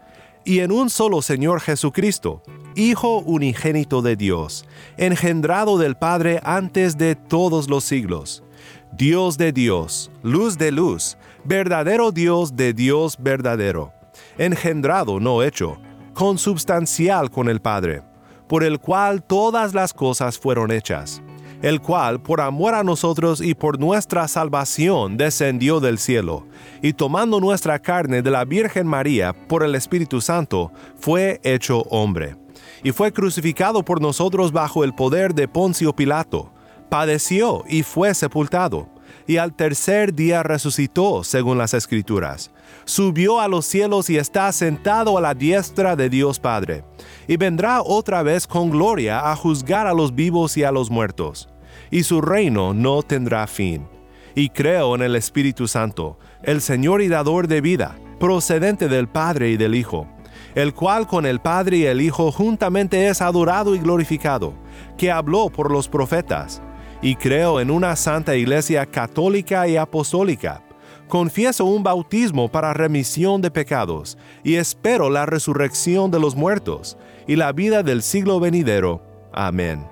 y 0.45 0.61
en 0.61 0.73
un 0.73 0.91
solo 0.91 1.23
Señor 1.23 1.61
Jesucristo, 1.61 2.43
Hijo 2.77 3.19
unigénito 3.19 4.01
de 4.01 4.15
Dios, 4.15 4.65
engendrado 4.97 5.77
del 5.77 5.97
Padre 5.97 6.41
antes 6.45 6.97
de 6.97 7.17
todos 7.17 7.69
los 7.69 7.83
siglos, 7.83 8.45
Dios 8.93 9.39
de 9.39 9.53
Dios, 9.53 10.11
luz 10.23 10.57
de 10.57 10.71
luz, 10.71 11.17
verdadero 11.45 12.13
Dios 12.13 12.55
de 12.55 12.73
Dios 12.73 13.17
verdadero, 13.19 13.93
engendrado, 14.39 15.19
no 15.19 15.43
hecho, 15.43 15.79
consubstancial 16.15 17.31
con 17.31 17.49
el 17.49 17.61
Padre, 17.61 18.03
por 18.47 18.63
el 18.63 18.79
cual 18.79 19.23
todas 19.23 19.75
las 19.75 19.93
cosas 19.93 20.39
fueron 20.39 20.71
hechas, 20.71 21.23
el 21.63 21.81
cual 21.81 22.21
por 22.21 22.41
amor 22.41 22.75
a 22.75 22.85
nosotros 22.85 23.41
y 23.41 23.55
por 23.55 23.79
nuestra 23.79 24.27
salvación 24.29 25.17
descendió 25.17 25.81
del 25.81 25.99
cielo, 25.99 26.47
y 26.83 26.93
tomando 26.93 27.41
nuestra 27.41 27.79
carne 27.79 28.23
de 28.23 28.31
la 28.31 28.45
Virgen 28.45 28.87
María 28.87 29.33
por 29.33 29.63
el 29.63 29.75
Espíritu 29.75 30.21
Santo, 30.21 30.73
fue 30.99 31.41
hecho 31.43 31.81
hombre 31.91 32.37
y 32.83 32.93
fue 32.93 33.13
crucificado 33.13 33.85
por 33.85 34.01
nosotros 34.01 34.53
bajo 34.53 34.85
el 34.85 34.95
poder 34.95 35.35
de 35.35 35.49
Poncio 35.49 35.95
Pilato. 35.95 36.53
Padeció 36.89 37.65
y 37.69 37.83
fue 37.83 38.15
sepultado, 38.15 38.89
y 39.27 39.37
al 39.37 39.55
tercer 39.55 40.15
día 40.15 40.43
resucitó, 40.43 41.23
según 41.25 41.59
las 41.59 41.75
Escrituras. 41.75 42.51
Subió 42.85 43.41
a 43.41 43.49
los 43.49 43.67
cielos 43.67 44.11
y 44.11 44.17
está 44.17 44.51
sentado 44.53 45.17
a 45.17 45.21
la 45.21 45.35
diestra 45.35 45.97
de 45.97 46.09
Dios 46.09 46.39
Padre, 46.39 46.85
y 47.29 47.37
vendrá 47.37 47.83
otra 47.83 48.23
vez 48.23 48.47
con 48.47 48.71
gloria 48.71 49.31
a 49.31 49.37
juzgar 49.37 49.87
a 49.87 49.95
los 49.95 50.15
vivos 50.15 50.57
y 50.57 50.65
a 50.65 50.73
los 50.73 50.91
muertos, 50.91 51.49
y 51.91 52.03
su 52.03 52.21
reino 52.21 52.75
no 52.75 53.03
tendrá 53.03 53.47
fin. 53.47 53.87
Y 54.35 54.49
creo 54.51 54.95
en 54.95 55.03
el 55.03 55.17
Espíritu 55.17 55.69
Santo, 55.69 56.19
el 56.43 56.61
Señor 56.61 57.03
y 57.03 57.09
dador 57.09 57.49
de 57.49 57.61
vida, 57.61 57.99
procedente 58.19 58.89
del 58.89 59.09
Padre 59.09 59.51
y 59.51 59.57
del 59.57 59.75
Hijo 59.75 60.07
el 60.55 60.75
cual 60.75 61.07
con 61.07 61.27
el 61.27 61.41
Padre 61.41 61.79
y 61.79 61.85
el 61.85 62.01
Hijo 62.01 62.33
juntamente 62.33 63.09
es 63.09 63.21
adorado 63.23 63.75
y 63.75 63.79
glorificado, 63.79 64.55
que 64.97 65.11
habló 65.11 65.49
por 65.49 65.71
los 65.71 65.89
profetas. 65.89 66.63
Y 67.03 67.17
creo 67.17 67.61
en 67.61 67.71
una 67.71 67.97
santa 67.97 68.37
iglesia 68.37 68.85
católica 68.87 69.67
y 69.69 69.77
apostólica. 69.77 70.63
Confieso 71.11 71.65
un 71.65 71.83
bautismo 71.83 72.49
para 72.49 72.73
remisión 72.73 73.43
de 73.43 73.51
pecados, 73.51 74.17
y 74.45 74.55
espero 74.55 75.11
la 75.11 75.27
resurrección 75.27 76.13
de 76.13 76.21
los 76.21 76.37
muertos, 76.37 76.97
y 77.27 77.35
la 77.35 77.51
vida 77.51 77.83
del 77.83 78.03
siglo 78.03 78.39
venidero. 78.39 79.03
Amén. 79.33 79.85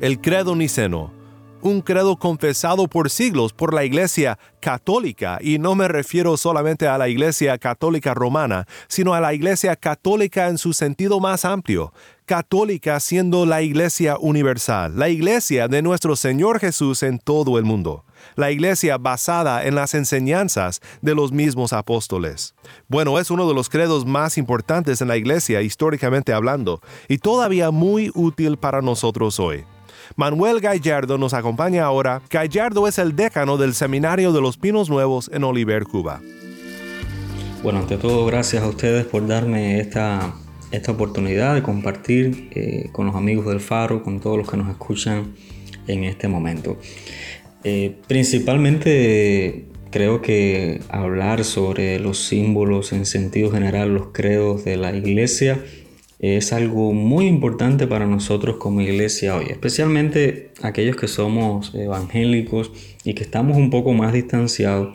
El 0.00 0.20
credo 0.20 0.54
niceno 0.54 1.13
un 1.64 1.80
credo 1.80 2.16
confesado 2.16 2.88
por 2.88 3.08
siglos 3.08 3.54
por 3.54 3.72
la 3.72 3.84
Iglesia 3.84 4.38
católica, 4.60 5.38
y 5.40 5.58
no 5.58 5.74
me 5.74 5.88
refiero 5.88 6.36
solamente 6.36 6.86
a 6.86 6.98
la 6.98 7.08
Iglesia 7.08 7.56
católica 7.56 8.12
romana, 8.12 8.66
sino 8.86 9.14
a 9.14 9.20
la 9.20 9.32
Iglesia 9.32 9.74
católica 9.74 10.48
en 10.48 10.58
su 10.58 10.74
sentido 10.74 11.20
más 11.20 11.46
amplio, 11.46 11.94
católica 12.26 13.00
siendo 13.00 13.46
la 13.46 13.62
Iglesia 13.62 14.18
universal, 14.18 14.98
la 14.98 15.08
Iglesia 15.08 15.66
de 15.66 15.80
nuestro 15.80 16.16
Señor 16.16 16.60
Jesús 16.60 17.02
en 17.02 17.18
todo 17.18 17.56
el 17.56 17.64
mundo, 17.64 18.04
la 18.36 18.50
Iglesia 18.50 18.98
basada 18.98 19.64
en 19.64 19.74
las 19.74 19.94
enseñanzas 19.94 20.82
de 21.00 21.14
los 21.14 21.32
mismos 21.32 21.72
apóstoles. 21.72 22.54
Bueno, 22.88 23.18
es 23.18 23.30
uno 23.30 23.48
de 23.48 23.54
los 23.54 23.70
credos 23.70 24.04
más 24.04 24.36
importantes 24.36 25.00
en 25.00 25.08
la 25.08 25.16
Iglesia 25.16 25.62
históricamente 25.62 26.34
hablando, 26.34 26.82
y 27.08 27.16
todavía 27.16 27.70
muy 27.70 28.10
útil 28.14 28.58
para 28.58 28.82
nosotros 28.82 29.40
hoy. 29.40 29.64
Manuel 30.16 30.60
Gallardo 30.60 31.18
nos 31.18 31.34
acompaña 31.34 31.84
ahora. 31.84 32.22
Gallardo 32.30 32.86
es 32.88 32.98
el 32.98 33.16
decano 33.16 33.56
del 33.56 33.74
Seminario 33.74 34.32
de 34.32 34.40
los 34.40 34.56
Pinos 34.56 34.90
Nuevos 34.90 35.30
en 35.32 35.44
Oliver, 35.44 35.84
Cuba. 35.84 36.20
Bueno, 37.62 37.78
ante 37.78 37.96
todo, 37.96 38.26
gracias 38.26 38.62
a 38.62 38.68
ustedes 38.68 39.06
por 39.06 39.26
darme 39.26 39.80
esta, 39.80 40.34
esta 40.70 40.92
oportunidad 40.92 41.54
de 41.54 41.62
compartir 41.62 42.50
eh, 42.52 42.90
con 42.92 43.06
los 43.06 43.16
amigos 43.16 43.46
del 43.46 43.60
Faro, 43.60 44.02
con 44.02 44.20
todos 44.20 44.36
los 44.36 44.50
que 44.50 44.56
nos 44.56 44.68
escuchan 44.68 45.34
en 45.86 46.04
este 46.04 46.28
momento. 46.28 46.76
Eh, 47.64 47.96
principalmente 48.06 49.64
creo 49.90 50.20
que 50.20 50.80
hablar 50.88 51.44
sobre 51.44 51.98
los 52.00 52.18
símbolos 52.18 52.92
en 52.92 53.06
sentido 53.06 53.50
general, 53.50 53.94
los 53.94 54.08
credos 54.12 54.64
de 54.64 54.76
la 54.76 54.94
iglesia, 54.94 55.58
es 56.32 56.54
algo 56.54 56.94
muy 56.94 57.26
importante 57.26 57.86
para 57.86 58.06
nosotros 58.06 58.56
como 58.56 58.80
iglesia 58.80 59.36
hoy, 59.36 59.46
especialmente 59.50 60.52
aquellos 60.62 60.96
que 60.96 61.06
somos 61.06 61.74
evangélicos 61.74 62.72
y 63.04 63.12
que 63.12 63.22
estamos 63.22 63.58
un 63.58 63.68
poco 63.68 63.92
más 63.92 64.14
distanciados 64.14 64.94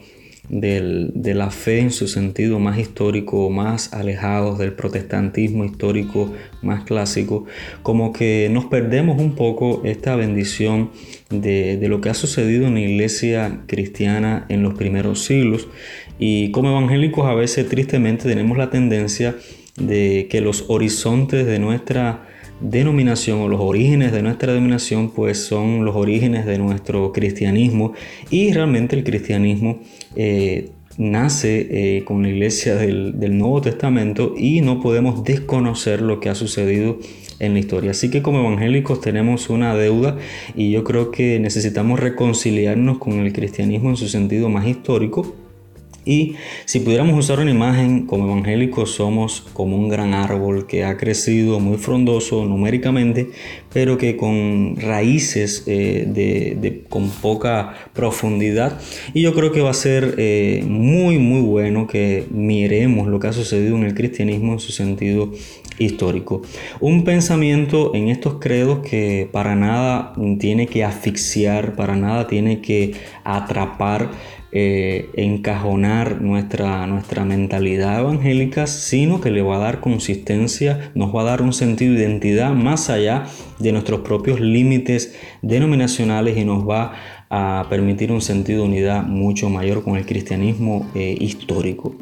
de 0.49 1.33
la 1.35 1.51
fe 1.51 1.79
en 1.79 1.91
su 1.91 2.07
sentido 2.07 2.57
más 2.57 2.79
histórico, 2.79 3.51
más 3.51 3.93
alejados 3.93 4.57
del 4.57 4.73
protestantismo 4.73 5.63
histórico 5.63 6.33
más 6.63 6.85
clásico, 6.85 7.45
como 7.83 8.11
que 8.11 8.49
nos 8.51 8.65
perdemos 8.65 9.21
un 9.21 9.35
poco 9.35 9.83
esta 9.85 10.15
bendición 10.15 10.89
de, 11.29 11.77
de 11.77 11.87
lo 11.87 12.01
que 12.01 12.09
ha 12.09 12.15
sucedido 12.15 12.65
en 12.65 12.73
la 12.73 12.79
iglesia 12.79 13.61
cristiana 13.67 14.47
en 14.49 14.63
los 14.63 14.73
primeros 14.73 15.23
siglos. 15.23 15.67
Y 16.17 16.49
como 16.49 16.69
evangélicos 16.69 17.27
a 17.27 17.35
veces 17.35 17.69
tristemente 17.69 18.27
tenemos 18.27 18.57
la 18.57 18.71
tendencia 18.71 19.35
de 19.79 20.27
que 20.29 20.41
los 20.41 20.65
horizontes 20.67 21.45
de 21.45 21.59
nuestra 21.59 22.27
denominación 22.61 23.39
o 23.39 23.47
los 23.47 23.61
orígenes 23.61 24.11
de 24.11 24.21
nuestra 24.21 24.53
denominación 24.53 25.11
pues 25.11 25.45
son 25.45 25.85
los 25.85 25.95
orígenes 25.95 26.45
de 26.45 26.57
nuestro 26.57 27.13
cristianismo 27.13 27.93
y 28.29 28.51
realmente 28.51 28.97
el 28.97 29.03
cristianismo 29.03 29.79
eh, 30.15 30.71
nace 30.97 31.67
eh, 31.97 32.03
con 32.03 32.21
la 32.21 32.29
iglesia 32.29 32.75
del, 32.75 33.17
del, 33.19 33.37
Nuevo 33.37 33.61
Testamento 33.61 34.33
y 34.37 34.59
no 34.59 34.81
podemos 34.81 35.23
desconocer 35.23 36.01
lo 36.01 36.19
que 36.19 36.27
ha 36.27 36.35
sucedido 36.35 36.97
en 37.39 37.53
la 37.53 37.59
historia. 37.59 37.91
Así 37.91 38.11
que 38.11 38.21
como 38.21 38.39
evangélicos 38.39 38.99
tenemos 38.99 39.49
una 39.49 39.73
deuda 39.75 40.17
y 40.55 40.71
yo 40.71 40.83
creo 40.83 41.11
que 41.11 41.39
necesitamos 41.39 42.01
reconciliarnos 42.01 42.97
con 42.97 43.13
el 43.13 43.31
cristianismo 43.31 43.89
en 43.91 43.95
su 43.95 44.09
sentido 44.09 44.49
más 44.49 44.67
histórico 44.67 45.33
y 46.05 46.35
si 46.65 46.79
pudiéramos 46.79 47.17
usar 47.17 47.39
una 47.39 47.51
imagen, 47.51 48.05
como 48.05 48.25
evangélicos 48.25 48.91
somos 48.91 49.41
como 49.53 49.75
un 49.75 49.89
gran 49.89 50.13
árbol 50.13 50.67
que 50.67 50.83
ha 50.83 50.97
crecido 50.97 51.59
muy 51.59 51.77
frondoso 51.77 52.45
numéricamente, 52.45 53.29
pero 53.71 53.97
que 53.97 54.17
con 54.17 54.75
raíces 54.77 55.63
eh, 55.67 56.83
con 56.89 57.09
poca 57.09 57.73
profundidad. 57.93 58.79
Y 59.13 59.21
yo 59.21 59.33
creo 59.33 59.51
que 59.51 59.61
va 59.61 59.71
a 59.71 59.73
ser 59.73 60.15
eh, 60.17 60.63
muy, 60.67 61.17
muy 61.17 61.41
bueno 61.41 61.87
que 61.87 62.25
miremos 62.31 63.07
lo 63.07 63.19
que 63.19 63.27
ha 63.27 63.33
sucedido 63.33 63.75
en 63.77 63.83
el 63.83 63.93
cristianismo 63.93 64.53
en 64.53 64.59
su 64.59 64.71
sentido 64.71 65.31
histórico. 65.79 66.41
Un 66.79 67.03
pensamiento 67.03 67.95
en 67.95 68.09
estos 68.09 68.35
credos 68.39 68.79
que 68.79 69.29
para 69.31 69.55
nada 69.55 70.13
tiene 70.39 70.67
que 70.67 70.83
asfixiar, 70.83 71.75
para 71.75 71.95
nada 71.95 72.27
tiene 72.27 72.61
que 72.61 72.93
atrapar 73.23 74.11
eh, 74.51 75.09
encajonar 75.13 76.21
nuestra, 76.21 76.87
nuestra 76.87 77.23
mentalidad 77.23 77.99
evangélica, 77.99 78.65
sino 78.65 79.21
que 79.21 79.29
le 79.29 79.41
va 79.41 79.57
a 79.57 79.59
dar 79.59 79.79
consistencia, 79.79 80.91
nos 80.95 81.15
va 81.15 81.21
a 81.21 81.25
dar 81.25 81.41
un 81.41 81.53
sentido 81.53 81.93
de 81.93 82.01
identidad 82.01 82.53
más 82.53 82.89
allá 82.89 83.25
de 83.59 83.71
nuestros 83.71 84.01
propios 84.01 84.39
límites 84.39 85.15
denominacionales 85.41 86.37
y 86.37 86.45
nos 86.45 86.67
va 86.67 86.93
a 87.29 87.67
permitir 87.69 88.11
un 88.11 88.21
sentido 88.21 88.63
de 88.63 88.69
unidad 88.69 89.03
mucho 89.03 89.49
mayor 89.49 89.83
con 89.83 89.97
el 89.97 90.05
cristianismo 90.05 90.89
eh, 90.95 91.15
histórico. 91.19 91.95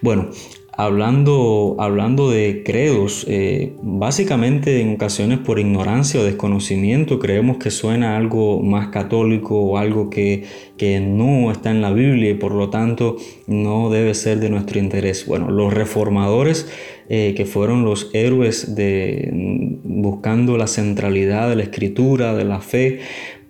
Bueno, 0.00 0.30
Hablando, 0.76 1.76
hablando 1.78 2.30
de 2.30 2.64
credos, 2.64 3.24
eh, 3.28 3.74
básicamente 3.80 4.80
en 4.80 4.94
ocasiones 4.94 5.38
por 5.38 5.60
ignorancia 5.60 6.20
o 6.20 6.24
desconocimiento 6.24 7.20
creemos 7.20 7.58
que 7.58 7.70
suena 7.70 8.16
algo 8.16 8.60
más 8.60 8.88
católico 8.88 9.60
o 9.60 9.78
algo 9.78 10.10
que, 10.10 10.42
que 10.76 10.98
no 10.98 11.52
está 11.52 11.70
en 11.70 11.80
la 11.80 11.92
Biblia 11.92 12.30
y 12.30 12.34
por 12.34 12.52
lo 12.52 12.70
tanto 12.70 13.16
no 13.46 13.88
debe 13.88 14.14
ser 14.14 14.40
de 14.40 14.50
nuestro 14.50 14.80
interés. 14.80 15.26
Bueno, 15.26 15.48
los 15.48 15.72
reformadores 15.72 16.68
eh, 17.08 17.34
que 17.36 17.44
fueron 17.44 17.84
los 17.84 18.10
héroes 18.12 18.74
de 18.74 19.30
mm, 19.32 20.02
buscando 20.02 20.56
la 20.56 20.66
centralidad 20.66 21.50
de 21.50 21.56
la 21.56 21.62
escritura, 21.62 22.34
de 22.34 22.44
la 22.44 22.60
fe, 22.60 22.98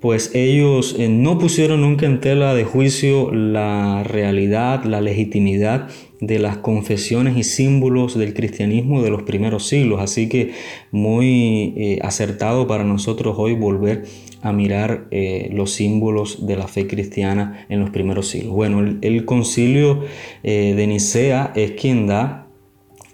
pues 0.01 0.33
ellos 0.35 0.97
eh, 0.99 1.09
no 1.09 1.39
pusieron 1.39 1.81
nunca 1.81 2.05
en 2.05 2.21
tela 2.21 2.53
de 2.53 2.65
juicio 2.65 3.33
la 3.33 4.03
realidad, 4.03 4.85
la 4.85 5.01
legitimidad 5.01 5.89
de 6.27 6.39
las 6.39 6.59
confesiones 6.59 7.37
y 7.37 7.45
símbolos 7.45 8.19
del 8.19 8.35
cristianismo 8.35 9.03
de 9.03 9.11
los 9.11 9.23
primeros 9.23 9.67
siglos. 9.67 10.01
Así 10.01 10.29
que 10.29 10.53
muy 10.91 11.75
eh, 11.77 11.99
acertado 12.03 12.67
para 12.67 12.85
nosotros 12.85 13.37
hoy 13.39 13.55
volver 13.55 14.05
a 14.43 14.53
mirar 14.53 15.07
eh, 15.11 15.49
los 15.53 15.73
símbolos 15.73 16.47
de 16.47 16.57
la 16.57 16.69
fe 16.69 16.87
cristiana 16.87 17.67
en 17.69 17.81
los 17.81 17.91
primeros 17.91 18.29
siglos. 18.29 18.53
Bueno, 18.53 18.81
el, 18.81 19.25
concilio 19.25 20.05
de 20.43 20.87
Nicea 20.87 21.53
es 21.55 21.73
quien 21.73 22.07
da 22.07 22.45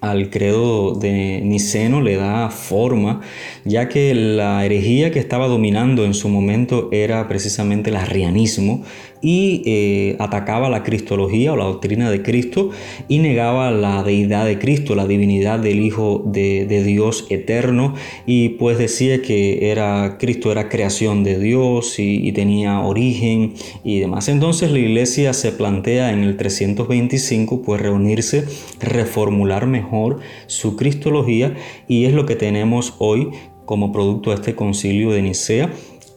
al 0.00 0.30
credo 0.30 0.94
de 0.94 1.42
Niceno 1.44 2.00
le 2.00 2.16
da 2.16 2.48
forma, 2.50 3.20
ya 3.64 3.88
que 3.88 4.14
la 4.14 4.64
herejía 4.64 5.10
que 5.10 5.18
estaba 5.18 5.46
dominando 5.46 6.04
en 6.04 6.14
su 6.14 6.28
momento 6.28 6.88
era 6.90 7.28
precisamente 7.28 7.90
el 7.90 7.96
arrianismo, 7.96 8.82
y 9.22 9.62
eh, 9.66 10.16
atacaba 10.18 10.68
la 10.68 10.82
cristología 10.82 11.52
o 11.52 11.56
la 11.56 11.64
doctrina 11.64 12.10
de 12.10 12.22
Cristo 12.22 12.70
y 13.08 13.18
negaba 13.18 13.70
la 13.70 14.02
deidad 14.02 14.46
de 14.46 14.58
Cristo, 14.58 14.94
la 14.94 15.06
divinidad 15.06 15.58
del 15.58 15.80
Hijo 15.80 16.22
de, 16.24 16.66
Dios 16.84 17.26
eterno. 17.28 17.94
Y 18.26 18.50
pues 18.50 18.78
decía 18.78 19.20
que 19.22 19.70
era, 19.70 20.16
Cristo 20.18 20.50
era 20.50 20.68
creación 20.68 21.24
de 21.24 21.38
Dios 21.38 21.98
y, 21.98 22.26
y, 22.26 22.32
tenía 22.32 22.80
origen 22.80 23.54
y 23.84 24.00
demás. 24.00 24.28
Entonces 24.28 24.70
la 24.70 24.78
iglesia 24.78 25.32
se 25.32 25.52
plantea 25.52 26.12
en 26.12 26.20
el 26.20 26.36
325 26.36 27.62
pues 27.62 27.80
reunirse, 27.80 28.44
reformular 28.80 29.66
mejor 29.66 30.20
su 30.46 30.76
cristología. 30.76 31.54
Y 31.86 32.06
es 32.06 32.14
lo 32.14 32.26
que 32.26 32.36
tenemos 32.36 32.94
hoy 32.98 33.28
como 33.66 33.92
producto 33.92 34.30
de 34.30 34.36
este 34.36 34.56
concilio 34.56 35.12
de 35.12 35.22
Nicea 35.22 35.70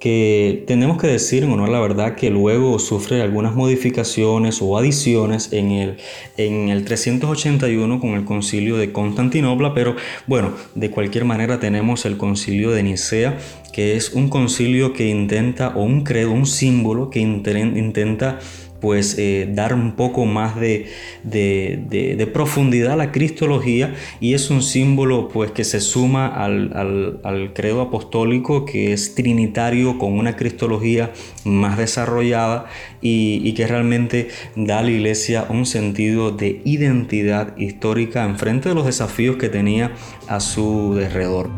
que 0.04 0.66
tenemos 0.68 0.98
que 0.98 1.08
decir 1.08 1.46
en 1.46 1.52
honor 1.52 1.70
a 1.70 1.72
la 1.72 1.80
verdad 1.80 2.16
que 2.16 2.30
luego 2.30 2.78
sufre 2.78 3.22
algunas 3.22 3.56
modificaciones 3.56 4.62
o 4.62 4.78
adiciones 4.78 5.54
en 5.54 5.72
el, 5.72 5.98
en 6.36 6.68
el 6.68 6.84
381 6.84 8.02
con 8.02 8.10
el 8.10 8.26
concilio 8.26 8.76
de 8.76 8.92
Constantinopla, 8.92 9.74
pero 9.74 9.96
bueno, 10.28 10.52
de 10.76 10.92
cualquier 10.92 11.24
manera 11.24 11.62
tenemos 11.62 12.06
el 12.06 12.18
concilio 12.18 12.72
de 12.72 12.84
Nicea, 12.84 13.38
que 13.72 13.96
es 13.96 14.12
un 14.12 14.28
concilio 14.28 14.92
que 14.92 15.08
intenta, 15.08 15.70
o 15.70 15.84
un 15.84 16.04
credo, 16.04 16.32
un 16.32 16.48
símbolo 16.48 17.10
que 17.10 17.22
intenta 17.22 18.40
pues 18.84 19.16
eh, 19.18 19.48
dar 19.50 19.74
un 19.74 19.94
poco 19.94 20.26
más 20.26 20.58
de, 20.60 20.90
profundidad 22.34 22.92
a 22.92 22.96
la 22.98 23.14
cristología 23.14 23.96
y 24.20 24.34
es 24.34 24.50
un 24.50 24.62
símbolo 24.62 25.30
pues 25.30 25.52
que 25.52 25.64
se 25.64 25.80
suma 25.80 26.28
al, 26.28 27.52
credo 27.56 27.80
apostólico 27.80 28.66
que 28.66 28.92
es 28.92 29.16
trinitario 29.16 29.98
con 29.98 30.12
una 30.12 30.36
cristología 30.36 31.14
más 31.46 31.78
desarrollada 31.78 32.66
y, 33.02 33.54
que 33.54 33.66
realmente 33.68 34.28
da 34.58 34.80
a 34.80 34.82
la 34.82 34.92
iglesia 34.92 35.46
un 35.50 35.66
sentido 35.66 36.32
de 36.32 36.62
identidad 36.66 37.56
histórica 37.56 38.26
en 38.26 38.38
frente 38.38 38.68
de 38.68 38.76
los 38.76 38.86
desafíos 38.86 39.38
que 39.38 39.48
tenía 39.48 39.94
a 40.28 40.42
su 40.42 40.96
derredor. 40.96 41.50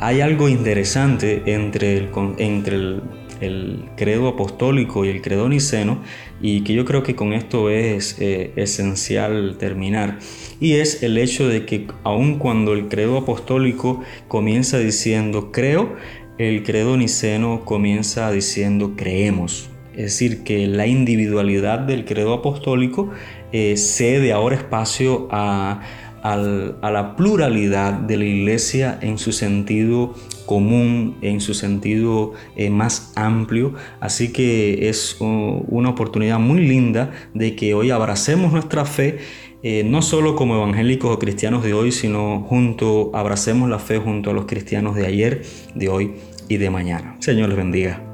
Hay 0.00 0.22
algo 0.22 0.48
interesante 0.48 1.42
entre 1.44 1.98
el, 1.98 2.08
entre 2.38 2.76
el 2.76 3.02
el 3.42 3.84
credo 3.96 4.28
apostólico 4.28 5.04
y 5.04 5.08
el 5.08 5.20
credo 5.20 5.48
niceno 5.48 6.00
y 6.40 6.62
que 6.62 6.74
yo 6.74 6.84
creo 6.84 7.02
que 7.02 7.14
con 7.14 7.32
esto 7.32 7.70
es 7.70 8.16
eh, 8.20 8.52
esencial 8.56 9.56
terminar 9.58 10.18
y 10.60 10.74
es 10.74 11.02
el 11.02 11.18
hecho 11.18 11.48
de 11.48 11.66
que 11.66 11.88
aun 12.04 12.38
cuando 12.38 12.72
el 12.72 12.88
credo 12.88 13.18
apostólico 13.18 14.02
comienza 14.28 14.78
diciendo 14.78 15.50
creo, 15.52 15.96
el 16.38 16.62
credo 16.62 16.96
niceno 16.96 17.64
comienza 17.64 18.30
diciendo 18.30 18.94
creemos. 18.96 19.68
Es 19.92 20.04
decir, 20.04 20.42
que 20.42 20.66
la 20.66 20.86
individualidad 20.86 21.80
del 21.80 22.04
credo 22.04 22.32
apostólico 22.32 23.10
eh, 23.52 23.76
cede 23.76 24.32
ahora 24.32 24.56
espacio 24.56 25.28
a, 25.30 25.82
la 26.24 27.16
pluralidad 27.16 27.94
de 27.94 28.16
la 28.16 28.24
iglesia 28.24 28.98
en 29.02 29.18
su 29.18 29.32
sentido 29.32 30.14
común, 30.52 31.16
en 31.22 31.40
su 31.40 31.54
sentido 31.54 32.34
eh, 32.56 32.68
más 32.68 33.12
amplio. 33.16 33.72
Así 34.00 34.32
que 34.32 34.90
es 34.90 35.16
una 35.20 35.88
oportunidad 35.88 36.38
muy 36.38 36.60
linda 36.60 37.12
de 37.32 37.56
que 37.56 37.72
hoy 37.72 37.90
abracemos 37.90 38.52
nuestra 38.52 38.84
fe 38.84 39.18
eh, 39.62 39.84
no 39.84 40.02
solo 40.02 40.34
como 40.34 40.56
evangélicos 40.56 41.10
o 41.10 41.18
cristianos 41.18 41.62
de 41.62 41.72
hoy, 41.72 41.92
sino 41.92 42.44
junto, 42.48 43.12
abracemos 43.14 43.70
la 43.70 43.78
fe 43.78 43.98
junto 43.98 44.30
a 44.30 44.32
los 44.34 44.46
cristianos 44.46 44.96
de 44.96 45.06
ayer, 45.06 45.42
de 45.74 45.88
hoy 45.88 46.14
y 46.48 46.56
de 46.56 46.68
mañana. 46.68 47.16
Señor 47.20 47.48
les 47.48 47.56
bendiga. 47.56 48.11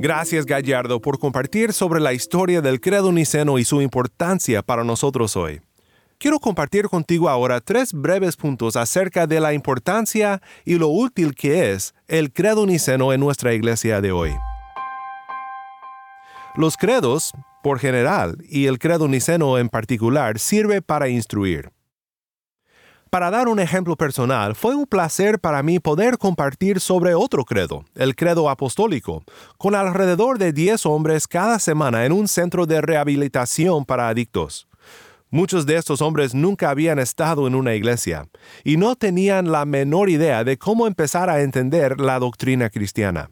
Gracias 0.00 0.46
Gallardo 0.46 1.00
por 1.00 1.18
compartir 1.18 1.72
sobre 1.72 1.98
la 1.98 2.12
historia 2.12 2.60
del 2.60 2.80
credo 2.80 3.10
niceno 3.10 3.58
y 3.58 3.64
su 3.64 3.82
importancia 3.82 4.62
para 4.62 4.84
nosotros 4.84 5.36
hoy. 5.36 5.60
Quiero 6.18 6.38
compartir 6.38 6.88
contigo 6.88 7.28
ahora 7.28 7.60
tres 7.60 7.92
breves 7.92 8.36
puntos 8.36 8.76
acerca 8.76 9.26
de 9.26 9.40
la 9.40 9.54
importancia 9.54 10.40
y 10.64 10.74
lo 10.74 10.86
útil 10.86 11.34
que 11.34 11.72
es 11.72 11.94
el 12.06 12.32
credo 12.32 12.64
niceno 12.64 13.12
en 13.12 13.18
nuestra 13.18 13.54
iglesia 13.54 14.00
de 14.00 14.12
hoy. 14.12 14.30
Los 16.54 16.76
credos, 16.76 17.32
por 17.64 17.80
general, 17.80 18.38
y 18.48 18.66
el 18.66 18.78
credo 18.78 19.08
niceno 19.08 19.58
en 19.58 19.68
particular, 19.68 20.38
sirve 20.38 20.80
para 20.80 21.08
instruir. 21.08 21.70
Para 23.10 23.30
dar 23.30 23.48
un 23.48 23.58
ejemplo 23.58 23.96
personal, 23.96 24.54
fue 24.54 24.74
un 24.74 24.84
placer 24.84 25.38
para 25.38 25.62
mí 25.62 25.78
poder 25.78 26.18
compartir 26.18 26.78
sobre 26.78 27.14
otro 27.14 27.44
credo, 27.44 27.84
el 27.94 28.14
credo 28.14 28.50
apostólico, 28.50 29.24
con 29.56 29.74
alrededor 29.74 30.38
de 30.38 30.52
10 30.52 30.84
hombres 30.84 31.26
cada 31.26 31.58
semana 31.58 32.04
en 32.04 32.12
un 32.12 32.28
centro 32.28 32.66
de 32.66 32.82
rehabilitación 32.82 33.86
para 33.86 34.08
adictos. 34.08 34.68
Muchos 35.30 35.64
de 35.64 35.76
estos 35.76 36.02
hombres 36.02 36.34
nunca 36.34 36.68
habían 36.68 36.98
estado 36.98 37.46
en 37.46 37.54
una 37.54 37.74
iglesia 37.74 38.28
y 38.62 38.76
no 38.76 38.94
tenían 38.94 39.52
la 39.52 39.64
menor 39.64 40.10
idea 40.10 40.44
de 40.44 40.58
cómo 40.58 40.86
empezar 40.86 41.30
a 41.30 41.40
entender 41.40 42.00
la 42.00 42.18
doctrina 42.18 42.68
cristiana. 42.68 43.30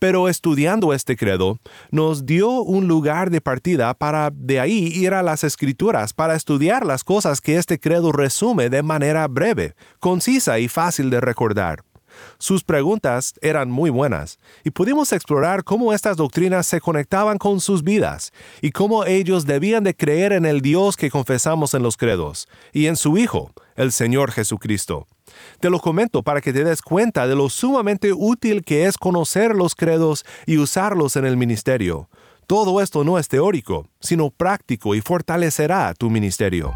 Pero 0.00 0.30
estudiando 0.30 0.94
este 0.94 1.14
credo, 1.14 1.58
nos 1.90 2.24
dio 2.24 2.62
un 2.62 2.88
lugar 2.88 3.30
de 3.30 3.42
partida 3.42 3.92
para 3.92 4.30
de 4.32 4.58
ahí 4.58 4.86
ir 4.94 5.12
a 5.12 5.22
las 5.22 5.44
escrituras, 5.44 6.14
para 6.14 6.34
estudiar 6.34 6.86
las 6.86 7.04
cosas 7.04 7.42
que 7.42 7.58
este 7.58 7.78
credo 7.78 8.10
resume 8.10 8.70
de 8.70 8.82
manera 8.82 9.28
breve, 9.28 9.74
concisa 9.98 10.58
y 10.58 10.68
fácil 10.68 11.10
de 11.10 11.20
recordar. 11.20 11.84
Sus 12.38 12.64
preguntas 12.64 13.34
eran 13.42 13.70
muy 13.70 13.90
buenas 13.90 14.38
y 14.64 14.70
pudimos 14.70 15.12
explorar 15.12 15.64
cómo 15.64 15.92
estas 15.92 16.16
doctrinas 16.16 16.66
se 16.66 16.80
conectaban 16.80 17.36
con 17.36 17.60
sus 17.60 17.84
vidas 17.84 18.32
y 18.62 18.70
cómo 18.70 19.04
ellos 19.04 19.44
debían 19.44 19.84
de 19.84 19.94
creer 19.94 20.32
en 20.32 20.46
el 20.46 20.62
Dios 20.62 20.96
que 20.96 21.10
confesamos 21.10 21.74
en 21.74 21.82
los 21.82 21.98
credos 21.98 22.48
y 22.72 22.86
en 22.86 22.96
su 22.96 23.18
Hijo, 23.18 23.52
el 23.76 23.92
Señor 23.92 24.32
Jesucristo. 24.32 25.06
Te 25.60 25.70
lo 25.70 25.80
comento 25.80 26.22
para 26.22 26.40
que 26.40 26.52
te 26.52 26.64
des 26.64 26.82
cuenta 26.82 27.26
de 27.26 27.34
lo 27.34 27.48
sumamente 27.48 28.12
útil 28.12 28.64
que 28.64 28.86
es 28.86 28.96
conocer 28.98 29.54
los 29.54 29.74
credos 29.74 30.24
y 30.46 30.58
usarlos 30.58 31.16
en 31.16 31.24
el 31.24 31.36
ministerio. 31.36 32.08
Todo 32.46 32.80
esto 32.80 33.04
no 33.04 33.18
es 33.18 33.28
teórico, 33.28 33.86
sino 34.00 34.30
práctico 34.30 34.94
y 34.94 35.00
fortalecerá 35.00 35.94
tu 35.94 36.10
ministerio. 36.10 36.72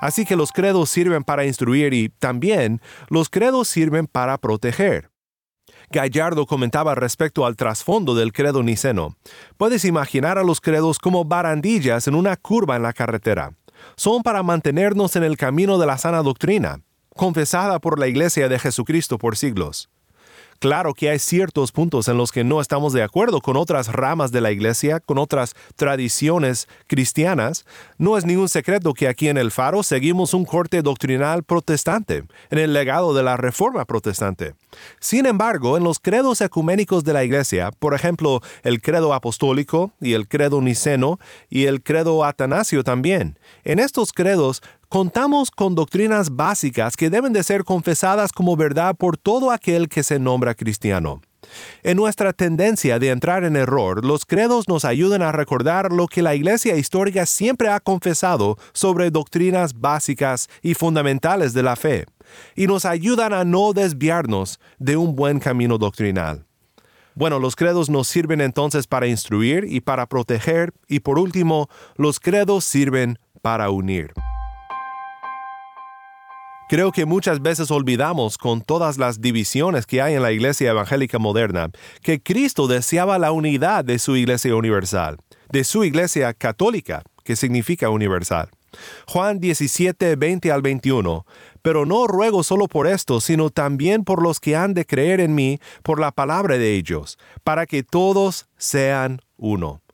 Así 0.00 0.24
que 0.24 0.36
los 0.36 0.52
credos 0.52 0.90
sirven 0.90 1.22
para 1.22 1.46
instruir 1.46 1.94
y 1.94 2.08
también 2.08 2.80
los 3.08 3.30
credos 3.30 3.68
sirven 3.68 4.06
para 4.06 4.38
proteger. 4.38 5.10
Gallardo 5.90 6.46
comentaba 6.46 6.94
respecto 6.94 7.46
al 7.46 7.56
trasfondo 7.56 8.14
del 8.14 8.32
credo 8.32 8.62
niceno. 8.62 9.16
Puedes 9.56 9.84
imaginar 9.84 10.36
a 10.36 10.42
los 10.42 10.60
credos 10.60 10.98
como 10.98 11.24
barandillas 11.24 12.08
en 12.08 12.16
una 12.16 12.36
curva 12.36 12.76
en 12.76 12.82
la 12.82 12.92
carretera 12.92 13.54
son 13.96 14.22
para 14.22 14.42
mantenernos 14.42 15.16
en 15.16 15.24
el 15.24 15.36
camino 15.36 15.78
de 15.78 15.86
la 15.86 15.98
sana 15.98 16.22
doctrina, 16.22 16.80
confesada 17.14 17.78
por 17.78 17.98
la 17.98 18.08
Iglesia 18.08 18.48
de 18.48 18.58
Jesucristo 18.58 19.18
por 19.18 19.36
siglos. 19.36 19.88
Claro 20.58 20.94
que 20.94 21.10
hay 21.10 21.18
ciertos 21.18 21.72
puntos 21.72 22.08
en 22.08 22.16
los 22.16 22.32
que 22.32 22.44
no 22.44 22.60
estamos 22.60 22.92
de 22.92 23.02
acuerdo 23.02 23.40
con 23.40 23.56
otras 23.56 23.92
ramas 23.92 24.32
de 24.32 24.40
la 24.40 24.50
Iglesia, 24.50 25.00
con 25.00 25.18
otras 25.18 25.54
tradiciones 25.76 26.68
cristianas. 26.86 27.66
No 27.98 28.16
es 28.16 28.24
ningún 28.24 28.48
secreto 28.48 28.94
que 28.94 29.08
aquí 29.08 29.28
en 29.28 29.36
el 29.36 29.50
Faro 29.50 29.82
seguimos 29.82 30.32
un 30.32 30.44
corte 30.44 30.80
doctrinal 30.82 31.42
protestante, 31.42 32.24
en 32.50 32.58
el 32.58 32.72
legado 32.72 33.14
de 33.14 33.22
la 33.22 33.36
Reforma 33.36 33.84
protestante. 33.84 34.54
Sin 35.00 35.26
embargo, 35.26 35.76
en 35.76 35.84
los 35.84 35.98
credos 35.98 36.40
ecuménicos 36.40 37.04
de 37.04 37.12
la 37.12 37.24
Iglesia, 37.24 37.70
por 37.78 37.94
ejemplo, 37.94 38.40
el 38.62 38.80
credo 38.80 39.14
apostólico 39.14 39.92
y 40.00 40.14
el 40.14 40.28
credo 40.28 40.60
niceno 40.60 41.18
y 41.48 41.66
el 41.66 41.82
credo 41.82 42.24
atanasio 42.24 42.84
también, 42.84 43.38
en 43.64 43.78
estos 43.78 44.12
credos 44.12 44.62
contamos 44.88 45.50
con 45.50 45.74
doctrinas 45.74 46.36
básicas 46.36 46.96
que 46.96 47.10
deben 47.10 47.32
de 47.32 47.42
ser 47.42 47.64
confesadas 47.64 48.32
como 48.32 48.56
verdad 48.56 48.94
por 48.96 49.16
todo 49.16 49.50
aquel 49.50 49.88
que 49.88 50.02
se 50.02 50.18
nombra 50.18 50.54
cristiano. 50.54 51.20
En 51.82 51.96
nuestra 51.96 52.32
tendencia 52.32 52.98
de 52.98 53.10
entrar 53.10 53.44
en 53.44 53.56
error, 53.56 54.04
los 54.04 54.24
credos 54.24 54.68
nos 54.68 54.84
ayudan 54.84 55.22
a 55.22 55.32
recordar 55.32 55.92
lo 55.92 56.06
que 56.06 56.22
la 56.22 56.34
Iglesia 56.34 56.76
histórica 56.76 57.26
siempre 57.26 57.68
ha 57.68 57.80
confesado 57.80 58.56
sobre 58.72 59.10
doctrinas 59.10 59.80
básicas 59.80 60.48
y 60.62 60.74
fundamentales 60.74 61.52
de 61.52 61.62
la 61.62 61.76
fe, 61.76 62.06
y 62.56 62.66
nos 62.66 62.84
ayudan 62.84 63.32
a 63.32 63.44
no 63.44 63.72
desviarnos 63.72 64.60
de 64.78 64.96
un 64.96 65.14
buen 65.14 65.40
camino 65.40 65.78
doctrinal. 65.78 66.44
Bueno, 67.14 67.38
los 67.38 67.54
credos 67.54 67.90
nos 67.90 68.08
sirven 68.08 68.40
entonces 68.40 68.88
para 68.88 69.06
instruir 69.06 69.66
y 69.68 69.80
para 69.80 70.06
proteger, 70.06 70.72
y 70.88 71.00
por 71.00 71.18
último, 71.18 71.68
los 71.96 72.18
credos 72.18 72.64
sirven 72.64 73.18
para 73.40 73.70
unir. 73.70 74.12
Creo 76.68 76.92
que 76.92 77.04
muchas 77.04 77.42
veces 77.42 77.70
olvidamos 77.70 78.38
con 78.38 78.62
todas 78.62 78.96
las 78.96 79.20
divisiones 79.20 79.84
que 79.84 80.00
hay 80.00 80.14
en 80.14 80.22
la 80.22 80.32
iglesia 80.32 80.70
evangélica 80.70 81.18
moderna 81.18 81.70
que 82.02 82.22
Cristo 82.22 82.66
deseaba 82.66 83.18
la 83.18 83.32
unidad 83.32 83.84
de 83.84 83.98
su 83.98 84.16
iglesia 84.16 84.56
universal, 84.56 85.18
de 85.50 85.62
su 85.62 85.84
iglesia 85.84 86.32
católica, 86.32 87.02
que 87.22 87.36
significa 87.36 87.90
universal. 87.90 88.48
Juan 89.06 89.40
17, 89.40 90.16
20 90.16 90.50
al 90.50 90.62
21. 90.62 91.26
Pero 91.62 91.86
no 91.86 92.06
ruego 92.06 92.42
solo 92.42 92.66
por 92.66 92.86
esto, 92.86 93.20
sino 93.20 93.50
también 93.50 94.04
por 94.04 94.22
los 94.22 94.40
que 94.40 94.56
han 94.56 94.74
de 94.74 94.84
creer 94.84 95.20
en 95.20 95.34
mí 95.34 95.58
por 95.82 96.00
la 96.00 96.12
palabra 96.12 96.58
de 96.58 96.74
ellos, 96.74 97.18
para 97.42 97.66
que 97.66 97.82
todos 97.82 98.46
sean 98.56 99.20
uno 99.36 99.84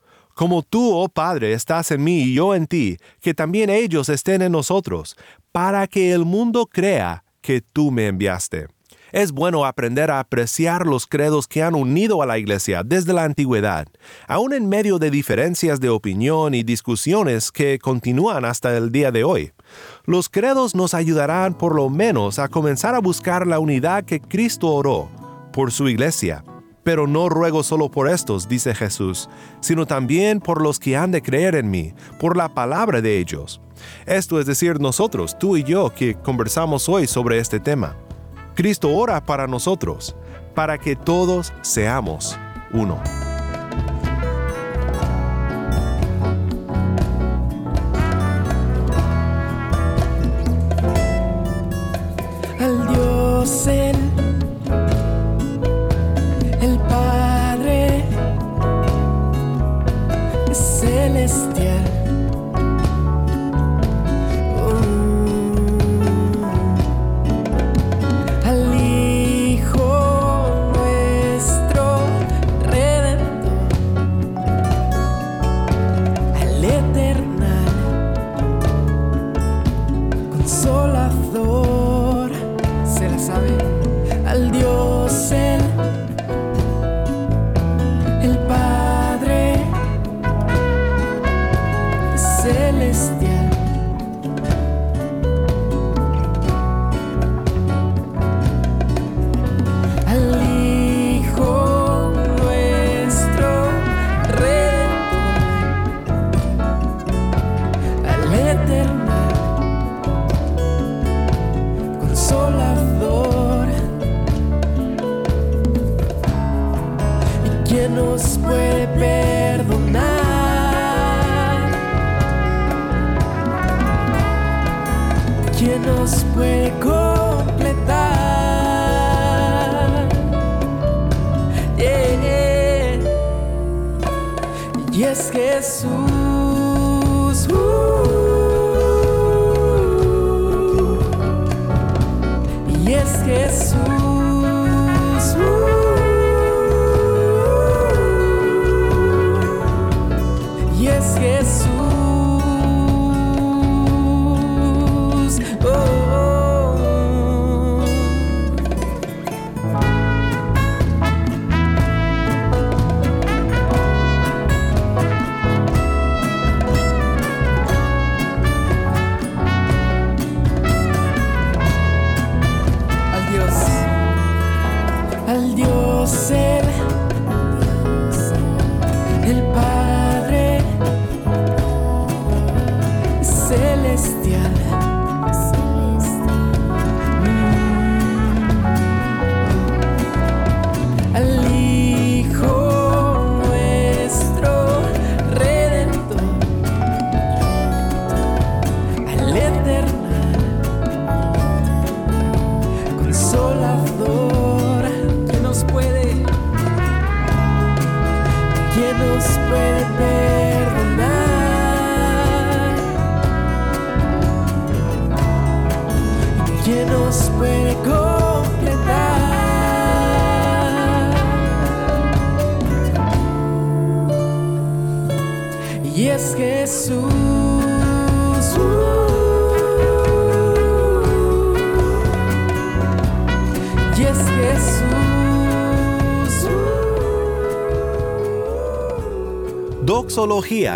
como 0.41 0.63
tú, 0.63 0.97
oh 0.97 1.11
Padre, 1.11 1.53
estás 1.53 1.91
en 1.91 2.03
mí 2.03 2.23
y 2.23 2.33
yo 2.33 2.55
en 2.55 2.67
ti, 2.67 2.97
que 3.21 3.35
también 3.35 3.69
ellos 3.69 4.09
estén 4.09 4.41
en 4.41 4.53
nosotros, 4.53 5.15
para 5.53 5.87
que 5.87 6.13
el 6.13 6.25
mundo 6.25 6.67
crea 6.67 7.25
que 7.41 7.61
tú 7.61 7.91
me 7.91 8.07
enviaste. 8.07 8.69
Es 9.13 9.33
bueno 9.33 9.65
aprender 9.65 10.11
a 10.11 10.21
apreciar 10.21 10.87
los 10.87 11.07
credos 11.07 11.49
que 11.49 11.65
han 11.65 11.75
unido 11.75 12.23
a 12.23 12.27
la 12.27 12.39
Iglesia 12.39 12.83
desde 12.85 13.13
la 13.13 13.25
antigüedad, 13.25 13.89
aun 14.29 14.53
en 14.53 14.69
medio 14.69 15.01
de 15.01 15.11
diferencias 15.11 15.81
de 15.81 15.89
opinión 15.89 16.55
y 16.55 16.63
discusiones 16.63 17.51
que 17.51 17.81
continúan 17.81 18.45
hasta 18.45 18.77
el 18.77 18.93
día 18.93 19.11
de 19.11 19.25
hoy. 19.25 19.53
Los 20.05 20.29
credos 20.29 20.77
nos 20.77 20.95
ayudarán 20.95 21.55
por 21.55 21.75
lo 21.75 21.89
menos 21.89 22.39
a 22.39 22.49
comenzar 22.49 22.95
a 22.95 23.01
buscar 23.01 23.49
la 23.49 23.59
unidad 23.59 24.05
que 24.05 24.21
Cristo 24.21 24.69
oró 24.69 25.11
por 25.53 25.73
su 25.73 25.89
Iglesia 25.89 26.45
pero 26.83 27.07
no 27.07 27.29
ruego 27.29 27.63
solo 27.63 27.91
por 27.91 28.09
estos, 28.09 28.49
dice 28.49 28.75
Jesús, 28.75 29.29
sino 29.61 29.87
también 29.87 30.41
por 30.41 30.63
los 30.63 30.79
que 30.79 30.97
han 30.97 31.11
de 31.11 31.23
creer 31.23 31.55
en 31.55 31.71
mí, 31.71 31.95
por 32.19 32.37
la 32.37 32.55
palabra 32.55 33.01
de 33.01 33.19
ellos. 33.19 33.61
Esto 34.07 34.41
es 34.41 34.47
decir, 34.47 34.81
nosotros, 34.81 35.39
tú 35.39 35.57
y 35.57 35.65
yo, 35.65 35.91
que 35.91 36.15
conversamos 36.15 36.89
hoy 36.89 37.07
sobre 37.07 37.39
este 37.39 37.61
tema. 37.61 37.97
Cristo 38.55 38.95
ora 38.95 39.25
para 39.25 39.47
nosotros, 39.47 40.17
para 40.55 40.79
que 40.79 40.97
todos 40.97 41.53
seamos 41.63 42.39
uno. 42.73 43.30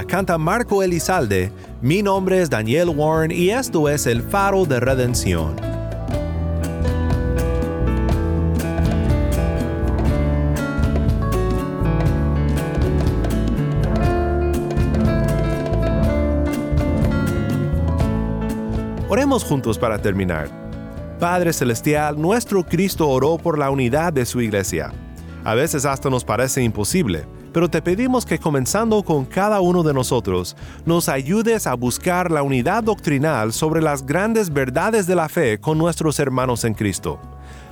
Canta 0.07 0.39
Marco 0.39 0.83
Elizalde. 0.83 1.53
Mi 1.83 2.03
nombre 2.03 2.41
es 2.41 2.49
Daniel 2.49 2.89
Warren 2.89 3.31
y 3.31 3.51
esto 3.51 3.91
es 3.91 4.07
El 4.07 4.23
Faro 4.23 4.65
de 4.65 4.81
Redención. 4.81 5.55
Oremos 19.11 19.45
juntos 19.45 19.77
para 19.77 19.99
terminar. 19.99 20.49
Padre 21.21 21.53
Celestial, 21.53 22.19
nuestro 22.19 22.65
Cristo 22.65 23.11
oró 23.11 23.37
por 23.37 23.59
la 23.59 23.69
unidad 23.69 24.11
de 24.11 24.25
su 24.25 24.41
iglesia. 24.41 24.91
A 25.45 25.55
veces 25.55 25.85
hasta 25.85 26.09
nos 26.09 26.25
parece 26.25 26.63
imposible, 26.63 27.27
pero 27.55 27.71
te 27.71 27.81
pedimos 27.81 28.27
que 28.27 28.41
comenzando 28.41 29.05
con 29.05 29.25
cada 29.25 29.61
uno 29.61 29.85
de 29.85 29.95
nosotros, 29.95 30.57
nos 30.85 31.09
ayudes 31.09 31.69
a 31.69 31.75
buscar 31.75 32.33
la 32.33 32.43
unidad 32.43 32.83
doctrinal 32.83 33.53
sobre 33.53 33.81
las 33.81 34.05
grandes 34.05 34.53
verdades 34.53 35.07
de 35.07 35.15
la 35.15 35.29
fe 35.29 35.59
con 35.59 35.79
nuestros 35.79 36.19
hermanos 36.19 36.65
en 36.65 36.75
Cristo. 36.75 37.21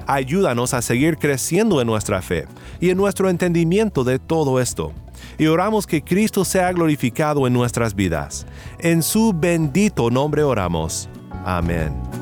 Ayúdanos 0.06 0.72
a 0.72 0.82
seguir 0.82 1.18
creciendo 1.18 1.80
en 1.80 1.88
nuestra 1.88 2.22
fe 2.22 2.46
y 2.80 2.90
en 2.90 2.96
nuestro 2.96 3.28
entendimiento 3.28 4.04
de 4.04 4.20
todo 4.20 4.60
esto. 4.60 4.92
Y 5.36 5.46
oramos 5.46 5.88
que 5.88 6.02
Cristo 6.02 6.44
sea 6.44 6.72
glorificado 6.72 7.48
en 7.48 7.52
nuestras 7.52 7.94
vidas. 7.94 8.46
En 8.78 9.02
su 9.02 9.32
bendito 9.34 10.10
nombre 10.10 10.44
oramos. 10.44 11.08
Amén. 11.44 12.21